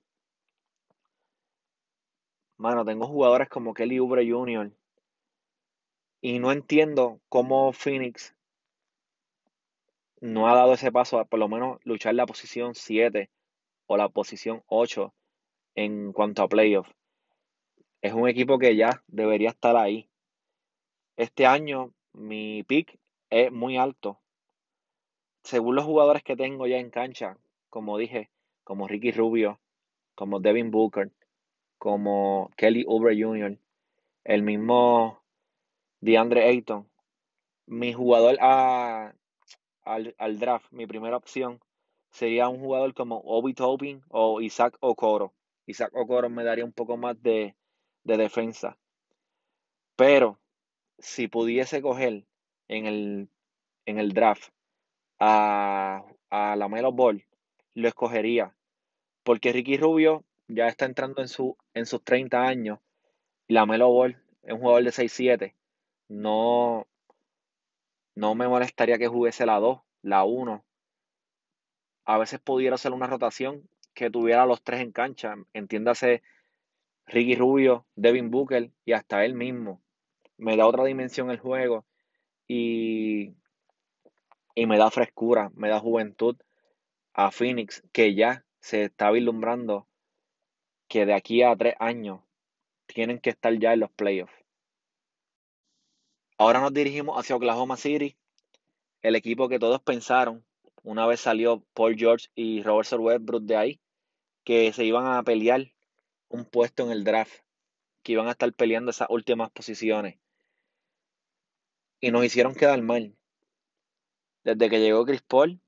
[2.59, 4.73] Mano, tengo jugadores como Kelly Oubre Jr.
[6.21, 8.35] Y no entiendo cómo Phoenix
[10.21, 13.31] no ha dado ese paso a por lo menos luchar la posición 7
[13.87, 15.15] o la posición 8
[15.77, 16.93] en cuanto a playoffs.
[18.03, 20.09] Es un equipo que ya debería estar ahí.
[21.17, 22.99] Este año mi pick
[23.31, 24.19] es muy alto.
[25.45, 27.39] Según los jugadores que tengo ya en cancha,
[27.71, 28.31] como dije,
[28.65, 29.61] como Ricky Rubio,
[30.17, 31.13] como Devin Booker,
[31.79, 33.59] como Kelly Oubre Jr.,
[34.25, 35.23] el mismo
[36.01, 36.89] DeAndre Ayton.
[37.67, 41.61] Mi jugador al, draft, mi primera opción,
[42.11, 45.35] sería un jugador como Obi Topin o Isaac Okoro.
[45.67, 47.55] Isaac Okoro me daría un poco más de,
[48.05, 48.79] defensa.
[49.97, 50.39] Pero
[50.99, 52.27] si pudiese coger
[52.69, 53.29] en el,
[53.87, 54.51] en el draft
[55.19, 57.25] a, a la Ball,
[57.75, 58.55] lo escogería.
[59.25, 62.81] Porque Ricky Rubio ya está entrando en, su, en sus 30 años.
[63.47, 65.55] La Melo Ball es un jugador de 6-7.
[66.09, 66.87] No,
[68.15, 70.65] no me molestaría que jugase la 2, la 1.
[72.07, 75.35] A veces pudiera hacer una rotación que tuviera los tres en cancha.
[75.53, 76.23] Entiéndase
[77.07, 79.83] Ricky Rubio, Devin Booker y hasta él mismo.
[80.39, 81.85] Me da otra dimensión el juego
[82.47, 83.35] y,
[84.55, 86.37] y me da frescura, me da juventud
[87.13, 89.88] a Phoenix que ya se está vislumbrando
[90.89, 92.21] que de aquí a tres años
[92.87, 94.33] tienen que estar ya en los playoffs.
[96.39, 98.17] Ahora nos dirigimos hacia Oklahoma City,
[99.03, 100.45] el equipo que todos pensaron,
[100.83, 103.81] una vez salió Paul George y Robertson Westbrook de ahí,
[104.45, 105.73] que se iban a pelear
[106.29, 107.43] un puesto en el draft,
[108.03, 110.19] que iban a estar peleando esas últimas posiciones.
[112.01, 113.15] Y nos hicieron quedar mal.
[114.45, 115.61] Desde que llegó Chris Paul,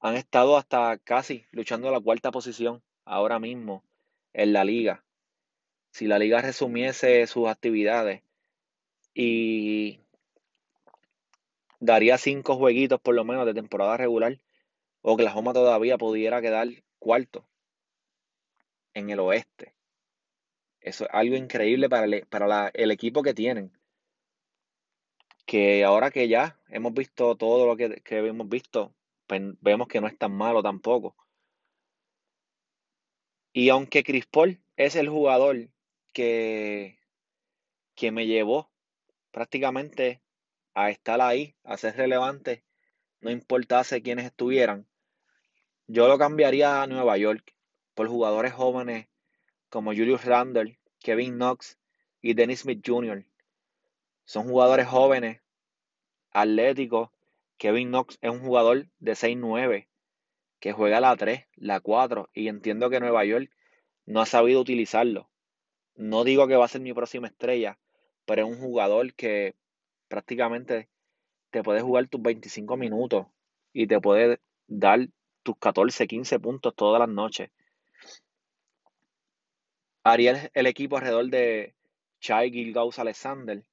[0.00, 3.84] han estado hasta casi luchando la cuarta posición ahora mismo
[4.32, 5.04] en la liga.
[5.90, 8.22] Si la liga resumiese sus actividades
[9.14, 10.00] y
[11.80, 14.38] daría cinco jueguitos por lo menos de temporada regular,
[15.02, 17.46] Oklahoma todavía pudiera quedar cuarto
[18.94, 19.74] en el oeste.
[20.80, 23.72] Eso es algo increíble para el, para el equipo que tienen.
[25.46, 28.94] Que ahora que ya hemos visto todo lo que, que hemos visto,
[29.28, 31.16] vemos que no es tan malo tampoco.
[33.52, 35.68] Y aunque Chris Paul es el jugador
[36.12, 36.98] que,
[37.96, 38.70] que me llevó
[39.32, 40.22] prácticamente
[40.74, 42.64] a estar ahí, a ser relevante,
[43.20, 44.86] no importase quiénes estuvieran,
[45.88, 47.54] yo lo cambiaría a Nueva York.
[47.94, 49.08] por jugadores jóvenes
[49.68, 51.76] como Julius Randle, Kevin Knox
[52.22, 53.26] y Dennis Smith Jr.
[54.24, 55.42] Son jugadores jóvenes,
[56.30, 57.10] atléticos.
[57.58, 59.89] Kevin Knox es un jugador de 6'9
[60.60, 63.50] que juega la 3, la 4 y entiendo que Nueva York
[64.06, 65.30] no ha sabido utilizarlo.
[65.96, 67.78] No digo que va a ser mi próxima estrella,
[68.26, 69.56] pero es un jugador que
[70.08, 70.88] prácticamente
[71.50, 73.26] te puede jugar tus 25 minutos
[73.72, 75.08] y te puede dar
[75.42, 77.50] tus 14, 15 puntos todas las noches.
[80.04, 81.74] Haría el, equipo alrededor de
[82.20, 83.64] Chai Gilgaus Alexander,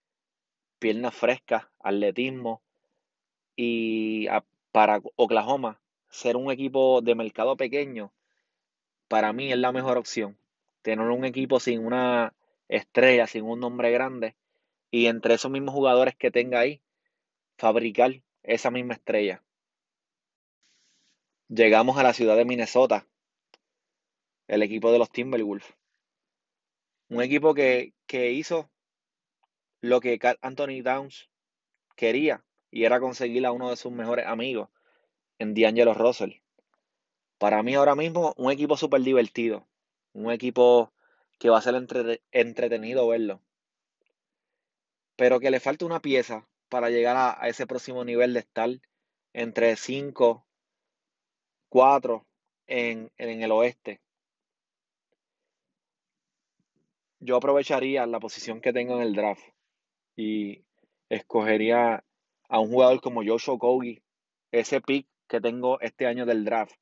[0.80, 2.62] piernas frescas, atletismo
[3.56, 4.28] y
[4.72, 8.12] para Oklahoma ser un equipo de mercado pequeño
[9.08, 10.38] para mí es la mejor opción.
[10.82, 12.34] Tener un equipo sin una
[12.68, 14.36] estrella, sin un nombre grande
[14.92, 16.82] y entre esos mismos jugadores que tenga ahí
[17.58, 19.44] fabricar esa misma estrella.
[21.50, 23.08] Llegamos a la ciudad de Minnesota,
[24.48, 25.74] el equipo de los Timberwolves.
[27.10, 28.70] Un equipo que, hizo
[29.80, 31.30] lo que Anthony Downs
[31.96, 34.70] quería y era conseguir a uno de sus mejores amigos
[35.40, 36.42] en D'Angelo Russell.
[37.38, 39.68] Para mí ahora mismo un equipo súper divertido,
[40.14, 40.92] un equipo
[41.40, 41.76] que va a ser
[42.32, 43.42] entretenido verlo,
[45.16, 48.70] pero que le falta una pieza para llegar a, ese próximo nivel de estar
[49.34, 50.46] entre 5,
[51.70, 52.26] 4
[52.66, 54.02] en, en el oeste.
[57.20, 59.44] Yo aprovecharía la posición que tengo en el draft
[60.16, 60.64] y
[61.10, 62.04] escogería
[62.50, 64.02] a un jugador como Joshua Kogi,
[64.52, 66.76] ese pick que tengo este año del draft,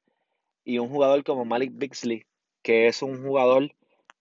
[0.63, 2.25] y un jugador como Malik Bixley,
[2.61, 3.75] que es un jugador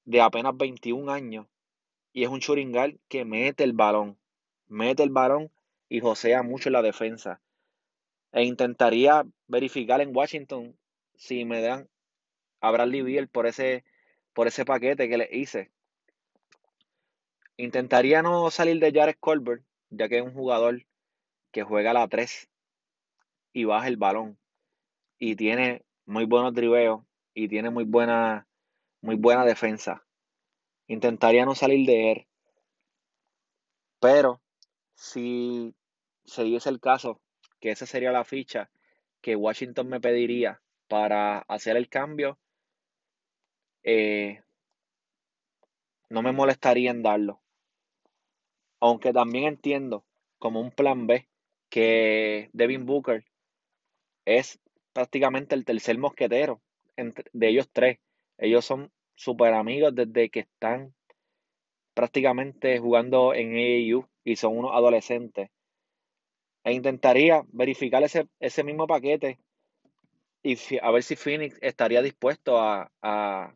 [0.04, 1.46] de apenas 21 años
[2.12, 4.18] y es un churingal que mete el balón,
[4.68, 5.50] mete el balón
[5.88, 7.40] y josea mucho la defensa.
[8.32, 10.76] E intentaría verificar en Washington
[11.16, 11.88] si me dan
[12.60, 13.84] a Bradley Beal por ese,
[14.32, 15.70] por ese paquete que le hice.
[17.56, 20.84] Intentaría no salir de Jared Colbert, ya que es un jugador
[21.52, 22.48] que juega a la 3
[23.54, 24.36] y baja el balón.
[25.18, 27.02] Y tiene muy buenos driveos
[27.32, 28.46] y tiene muy buena,
[29.00, 30.04] muy buena defensa.
[30.88, 32.26] Intentaría no salir de él.
[34.00, 34.42] Pero
[34.94, 35.74] si
[36.26, 37.22] se diese el caso,
[37.60, 38.70] que esa sería la ficha
[39.22, 42.38] que Washington me pediría para hacer el cambio,
[43.82, 44.42] eh,
[46.10, 47.40] no me molestaría en darlo.
[48.80, 50.04] Aunque también entiendo
[50.38, 51.26] como un plan B
[51.70, 53.24] que Devin Booker
[54.24, 54.58] es
[54.92, 56.60] prácticamente el tercer mosquetero
[57.32, 57.98] de ellos tres.
[58.38, 60.94] Ellos son super amigos desde que están
[61.94, 65.50] prácticamente jugando en AAU y son unos adolescentes.
[66.64, 69.38] E intentaría verificar ese, ese mismo paquete
[70.42, 73.54] y a ver si Phoenix estaría dispuesto a, a,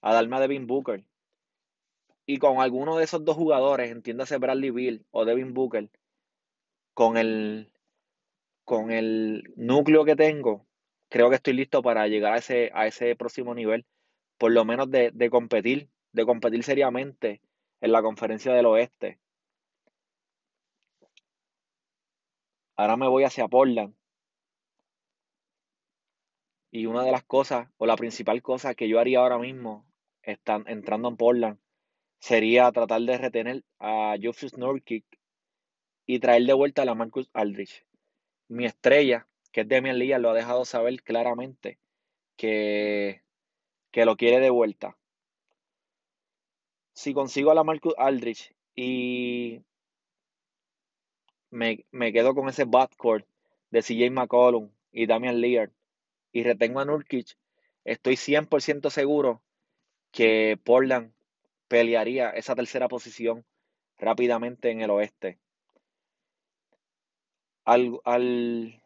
[0.00, 1.04] a darme a Devin Booker.
[2.26, 5.88] Y con alguno de esos dos jugadores, entiéndase Bradley Bill o Devin Booker,
[6.94, 7.72] con el,
[8.66, 10.66] con el núcleo que tengo,
[11.08, 13.86] creo que estoy listo para llegar a ese, a ese próximo nivel,
[14.38, 17.40] por lo menos de, de competir, de competir seriamente
[17.80, 19.20] en la conferencia del oeste.
[22.76, 23.94] Ahora me voy hacia Portland.
[26.72, 29.86] Y una de las cosas, o la principal cosa que yo haría ahora mismo,
[30.22, 31.58] están, entrando en Portland,
[32.18, 35.04] sería tratar de retener a Joseph Nurkic
[36.04, 37.85] y traer de vuelta a la Marcus Aldrich.
[38.48, 41.78] Mi estrella, que es Demian Lillard, lo ha dejado saber claramente
[42.36, 43.22] que,
[43.90, 44.96] que lo quiere de vuelta.
[46.94, 49.62] Si consigo a la Marcus Aldrich y
[51.50, 53.26] me, quedo con ese backcourt
[53.70, 55.72] de CJ McCollum y Damian Lillard
[56.32, 57.36] y retengo a Nurkic,
[57.84, 59.42] estoy 100% seguro
[60.10, 61.12] que Portland
[61.68, 63.44] pelearía esa tercera posición
[63.98, 65.38] rápidamente en el oeste.
[67.66, 68.80] Al, al,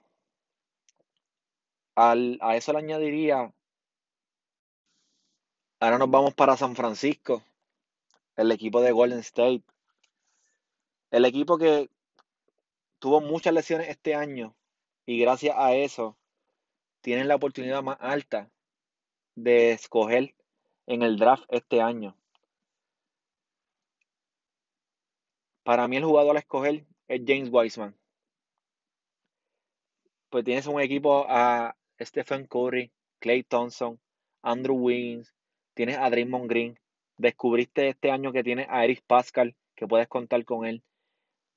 [1.95, 3.53] al, a eso le añadiría,
[5.81, 7.43] ahora nos vamos para San Francisco,
[8.37, 9.63] el equipo de Golden State,
[11.11, 11.91] el equipo que
[13.01, 14.55] tuvo muchas lesiones este año
[15.05, 16.17] y gracias a eso
[17.03, 18.51] tienen la oportunidad más alta
[19.35, 20.35] de escoger
[20.87, 22.17] en el draft este año.
[25.65, 28.00] Para mí el jugador a escoger es James Wiseman.
[30.31, 34.01] Pues tienes un equipo a Stephen Curry, Clay Thompson,
[34.43, 35.35] Andrew Wiggins,
[35.75, 36.79] tienes a Draymond Green.
[37.19, 40.83] Descubriste este año que tienes a Eric Pascal, que puedes contar con él.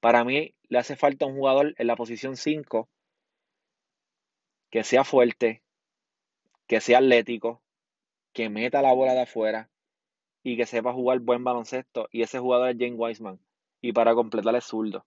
[0.01, 2.89] Para mí le hace falta un jugador en la posición 5
[4.69, 5.61] que sea fuerte,
[6.67, 7.63] que sea atlético
[8.33, 9.69] que meta la bola de afuera
[10.43, 12.09] y que sepa jugar buen baloncesto.
[12.11, 13.39] Y ese jugador es James Wiseman.
[13.81, 15.05] Y para completar es zurdo.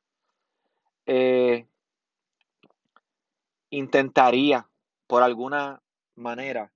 [1.05, 1.67] Eh,
[3.79, 4.69] intentaría,
[5.07, 5.83] por alguna
[6.15, 6.73] manera,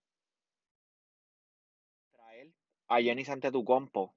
[2.13, 2.53] traer
[2.89, 3.25] a Jenny
[3.65, 4.15] compo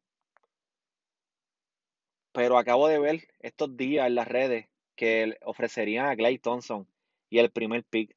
[2.31, 6.87] Pero acabo de ver estos días en las redes que ofrecerían a Clay Thompson
[7.29, 8.15] y el primer pick.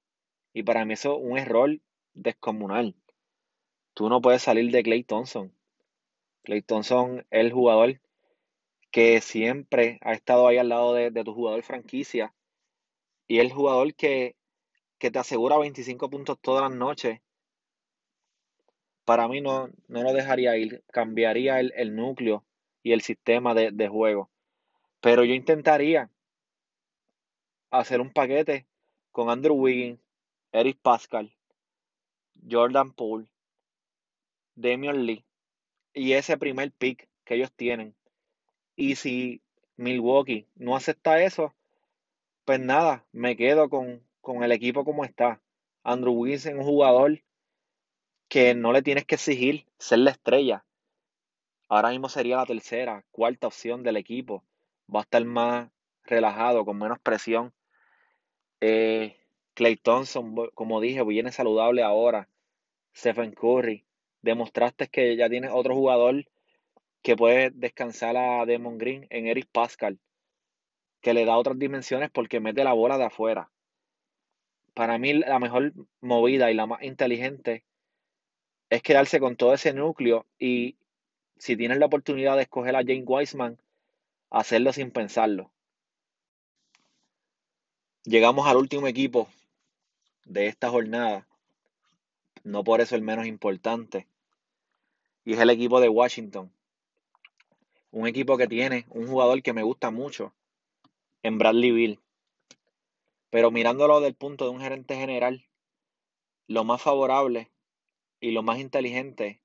[0.53, 1.79] Y para mí eso es un error
[2.15, 2.95] descomunal.
[3.95, 5.55] Tú no puedes salir de Clay Thompson.
[6.43, 8.01] Clay Thompson es el jugador
[8.91, 12.35] que siempre ha estado ahí al lado de, tu jugador franquicia.
[13.27, 14.37] Y el jugador que,
[15.11, 17.21] te asegura 25 puntos todas las noches.
[19.05, 20.83] Para mí no, no lo dejaría ir.
[20.93, 22.45] Cambiaría el, núcleo
[22.83, 24.31] y el sistema de, de juego.
[25.01, 26.11] Pero yo intentaría
[27.71, 28.67] hacer un paquete
[29.13, 30.01] con Andrew Wiggins,
[30.53, 31.33] Eric Pascal,
[32.51, 33.29] Jordan Poole,
[34.55, 35.25] Damian Lee
[35.93, 37.95] y ese primer pick que ellos tienen.
[38.77, 39.43] Y si
[39.77, 41.55] Milwaukee no acepta eso,
[42.45, 45.41] pues nada, me quedo con, el equipo como está.
[45.83, 47.23] Andrew Wiggins es un jugador
[48.29, 50.65] que no le tienes que exigir ser la estrella.
[51.69, 54.45] Ahora mismo sería la tercera, cuarta opción del equipo.
[54.93, 55.71] Va a estar más
[56.05, 57.53] relajado, con menos presión.
[58.61, 59.17] Eh,
[59.55, 62.29] Clay Thompson, como dije, viene saludable ahora.
[62.95, 63.85] Stephen Curry.
[64.23, 66.25] Demostraste que ya tienes otro jugador
[67.03, 70.01] que puede descansar a Demon Green en Eric Pascal,
[71.01, 73.51] que le da otras dimensiones porque mete la bola de afuera.
[74.77, 75.73] Para mí la mejor
[76.03, 77.65] movida y la más inteligente
[78.69, 80.77] es quedarse con todo ese núcleo y
[81.39, 83.57] si tienes la oportunidad de escoger a James Wiseman,
[84.29, 85.51] hacerlo sin pensarlo.
[88.05, 89.31] Llegamos al último equipo
[90.27, 91.27] de esta jornada,
[92.45, 94.07] no por eso el menos importante,
[95.25, 96.53] y es el equipo de Washington.
[97.93, 100.35] Un equipo que tiene un jugador que me gusta mucho
[101.23, 102.01] en Bradley Bill.
[103.31, 105.47] Pero mirándolo del punto de un gerente general,
[106.47, 107.51] lo más favorable
[108.21, 109.41] y lo más inteligente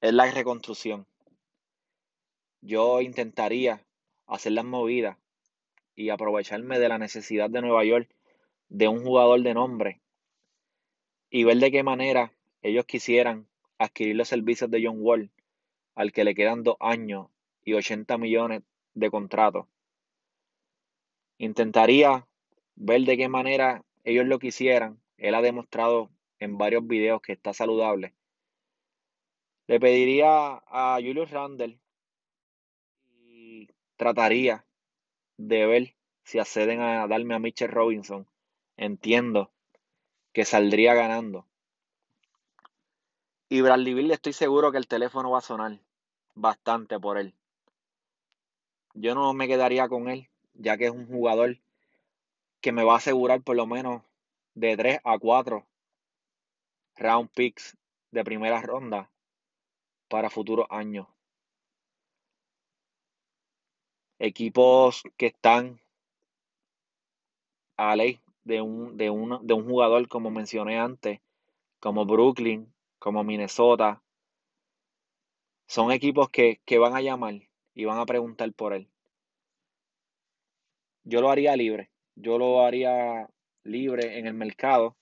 [0.00, 1.06] es la reconstrucción.
[2.60, 3.84] Yo intentaría
[4.26, 5.18] hacer las movidas
[5.94, 8.14] y aprovecharme de la necesidad de Nueva York
[8.68, 10.00] de un jugador de nombre
[11.28, 12.32] y ver de qué manera
[12.62, 13.48] ellos quisieran
[13.78, 15.30] adquirir los servicios de John Wall,
[15.94, 17.28] al que le quedan dos años
[17.64, 18.62] y 80 millones
[18.94, 19.68] de contrato.
[21.38, 22.26] Intentaría
[22.74, 25.00] ver de qué manera ellos lo quisieran.
[25.16, 28.14] Él ha demostrado en varios videos que está saludable.
[29.66, 31.78] Le pediría a Julius Randle
[33.24, 34.66] y trataría
[35.36, 35.94] de ver
[36.24, 38.26] si acceden a darme a Mitchell Robinson.
[38.76, 39.52] Entiendo
[40.32, 41.46] que saldría ganando.
[43.48, 45.78] Y Bradley Bill estoy seguro que el teléfono va a sonar
[46.34, 47.34] bastante por él.
[48.94, 51.58] Yo no me quedaría con él, ya que es un jugador
[52.62, 54.02] que me va a asegurar por lo menos
[54.54, 55.66] de 3 a 4
[56.96, 57.76] round picks
[58.12, 59.10] de primera ronda
[60.08, 61.06] para futuros años.
[64.18, 65.80] Equipos que están
[67.76, 71.20] a ley de un, de, de un jugador, como mencioné antes,
[71.80, 74.02] como Brooklyn, como Minnesota.
[75.66, 77.40] Son equipos que, que van a llamar
[77.74, 78.88] y van a preguntar por él.
[81.04, 81.91] Yo lo haría libre.
[82.14, 83.28] Yo lo haría
[83.64, 84.96] libre en el mercado.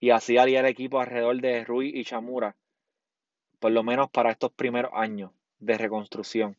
[0.00, 2.56] Y así haría el equipo alrededor de Rui y Chamura.
[3.58, 6.56] Por lo menos para estos primeros años de reconstrucción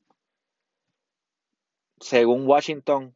[2.00, 3.16] según Washington,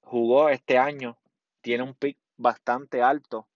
[0.00, 1.18] jugó este año,
[1.60, 3.48] tiene un pick bastante alto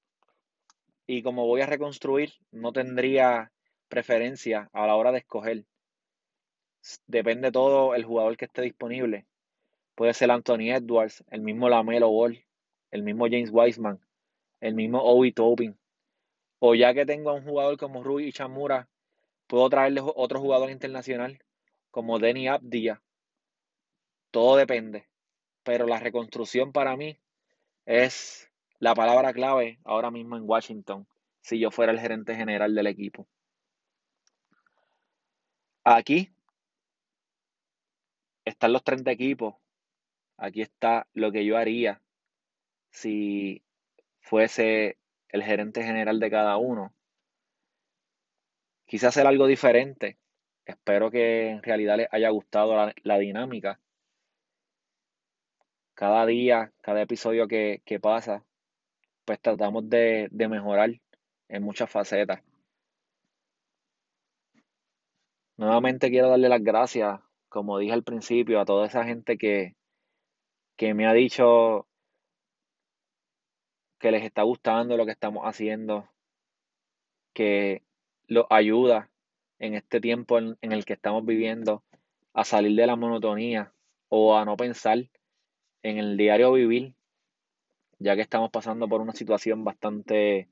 [1.07, 3.51] y como voy a reconstruir, no tendría
[3.89, 5.65] preferencia a la hora de escoger.
[7.07, 9.27] Depende todo el jugador que esté disponible.
[9.99, 12.45] Puede ser Anthony Edwards, el mismo Lamelo Ball,
[12.93, 13.99] el mismo James Wiseman,
[14.61, 15.77] el mismo Obi Tobin.
[16.61, 18.89] O ya que tengo a un jugador como Rui y Chamura,
[19.49, 21.41] puedo traerle otro jugador internacional
[21.91, 23.03] como Denny Abdia
[24.31, 25.09] todo depende.
[25.65, 27.19] Pero la reconstrucción para mí
[27.85, 28.49] es
[28.79, 31.09] la palabra clave ahora mismo en Washington,
[31.41, 33.27] si yo fuera el gerente general del equipo.
[35.83, 36.31] Aquí
[38.45, 39.57] están los 30 equipos.
[40.39, 42.01] Aquí está lo que yo haría
[42.90, 43.62] si
[44.20, 44.98] fuese
[45.28, 46.94] el gerente general de cada uno.
[48.86, 50.16] Quise hacer algo diferente.
[50.65, 53.81] Espero que en realidad les haya gustado la dinámica
[55.98, 58.44] cada día, cada episodio que, pasa,
[59.24, 60.90] pues tratamos de, de mejorar
[61.48, 62.40] en muchas facetas.
[65.56, 69.74] Nuevamente quiero darle las gracias, como dije al principio, a toda esa gente que,
[70.79, 71.89] que me ha dicho
[73.99, 76.09] que les está gustando lo que estamos haciendo,
[77.35, 77.83] que
[78.29, 79.11] los ayuda
[79.59, 81.83] en este tiempo en, en el que estamos viviendo
[82.33, 83.73] a salir de la monotonía
[84.09, 84.99] o a no pensar
[85.83, 86.95] en el diario vivir,
[87.99, 90.49] ya que estamos pasando por una situación bastante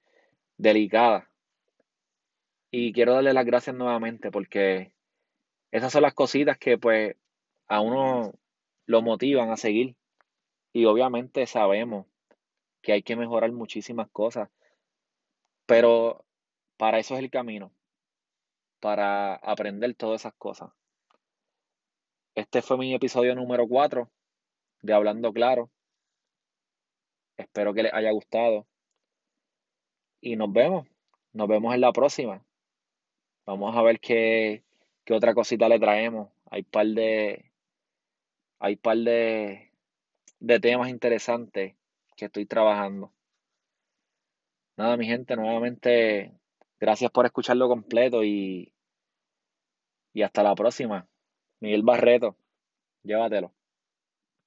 [0.58, 1.30] delicada.
[2.72, 4.90] Y quiero darle las gracias nuevamente porque
[5.70, 7.14] esas son las cositas que pues
[7.68, 8.32] a uno
[8.86, 9.94] lo motivan a seguir.
[10.76, 12.04] Y obviamente sabemos
[12.82, 14.50] que hay que mejorar muchísimas cosas,
[15.64, 16.26] pero
[16.76, 17.72] para eso es el camino,
[18.78, 20.68] para aprender todas esas cosas.
[22.34, 24.10] Este fue mi episodio número 4
[24.82, 25.70] de Hablando Claro.
[27.38, 28.66] Espero que les haya gustado.
[30.20, 30.86] Y nos vemos.
[31.32, 32.44] Nos vemos en la próxima.
[33.46, 34.62] Vamos a ver qué,
[35.06, 36.28] qué otra cosita le traemos.
[36.50, 37.50] Hay par de.
[38.58, 39.66] Hay par de,
[40.40, 41.76] de temas interesantes
[42.16, 43.12] que estoy trabajando.
[44.76, 46.38] Nada, mi gente, nuevamente,
[46.78, 48.72] gracias por escucharlo completo y,
[50.12, 51.08] y hasta la próxima.
[51.60, 52.36] Miguel Barreto,
[53.02, 53.55] llévatelo.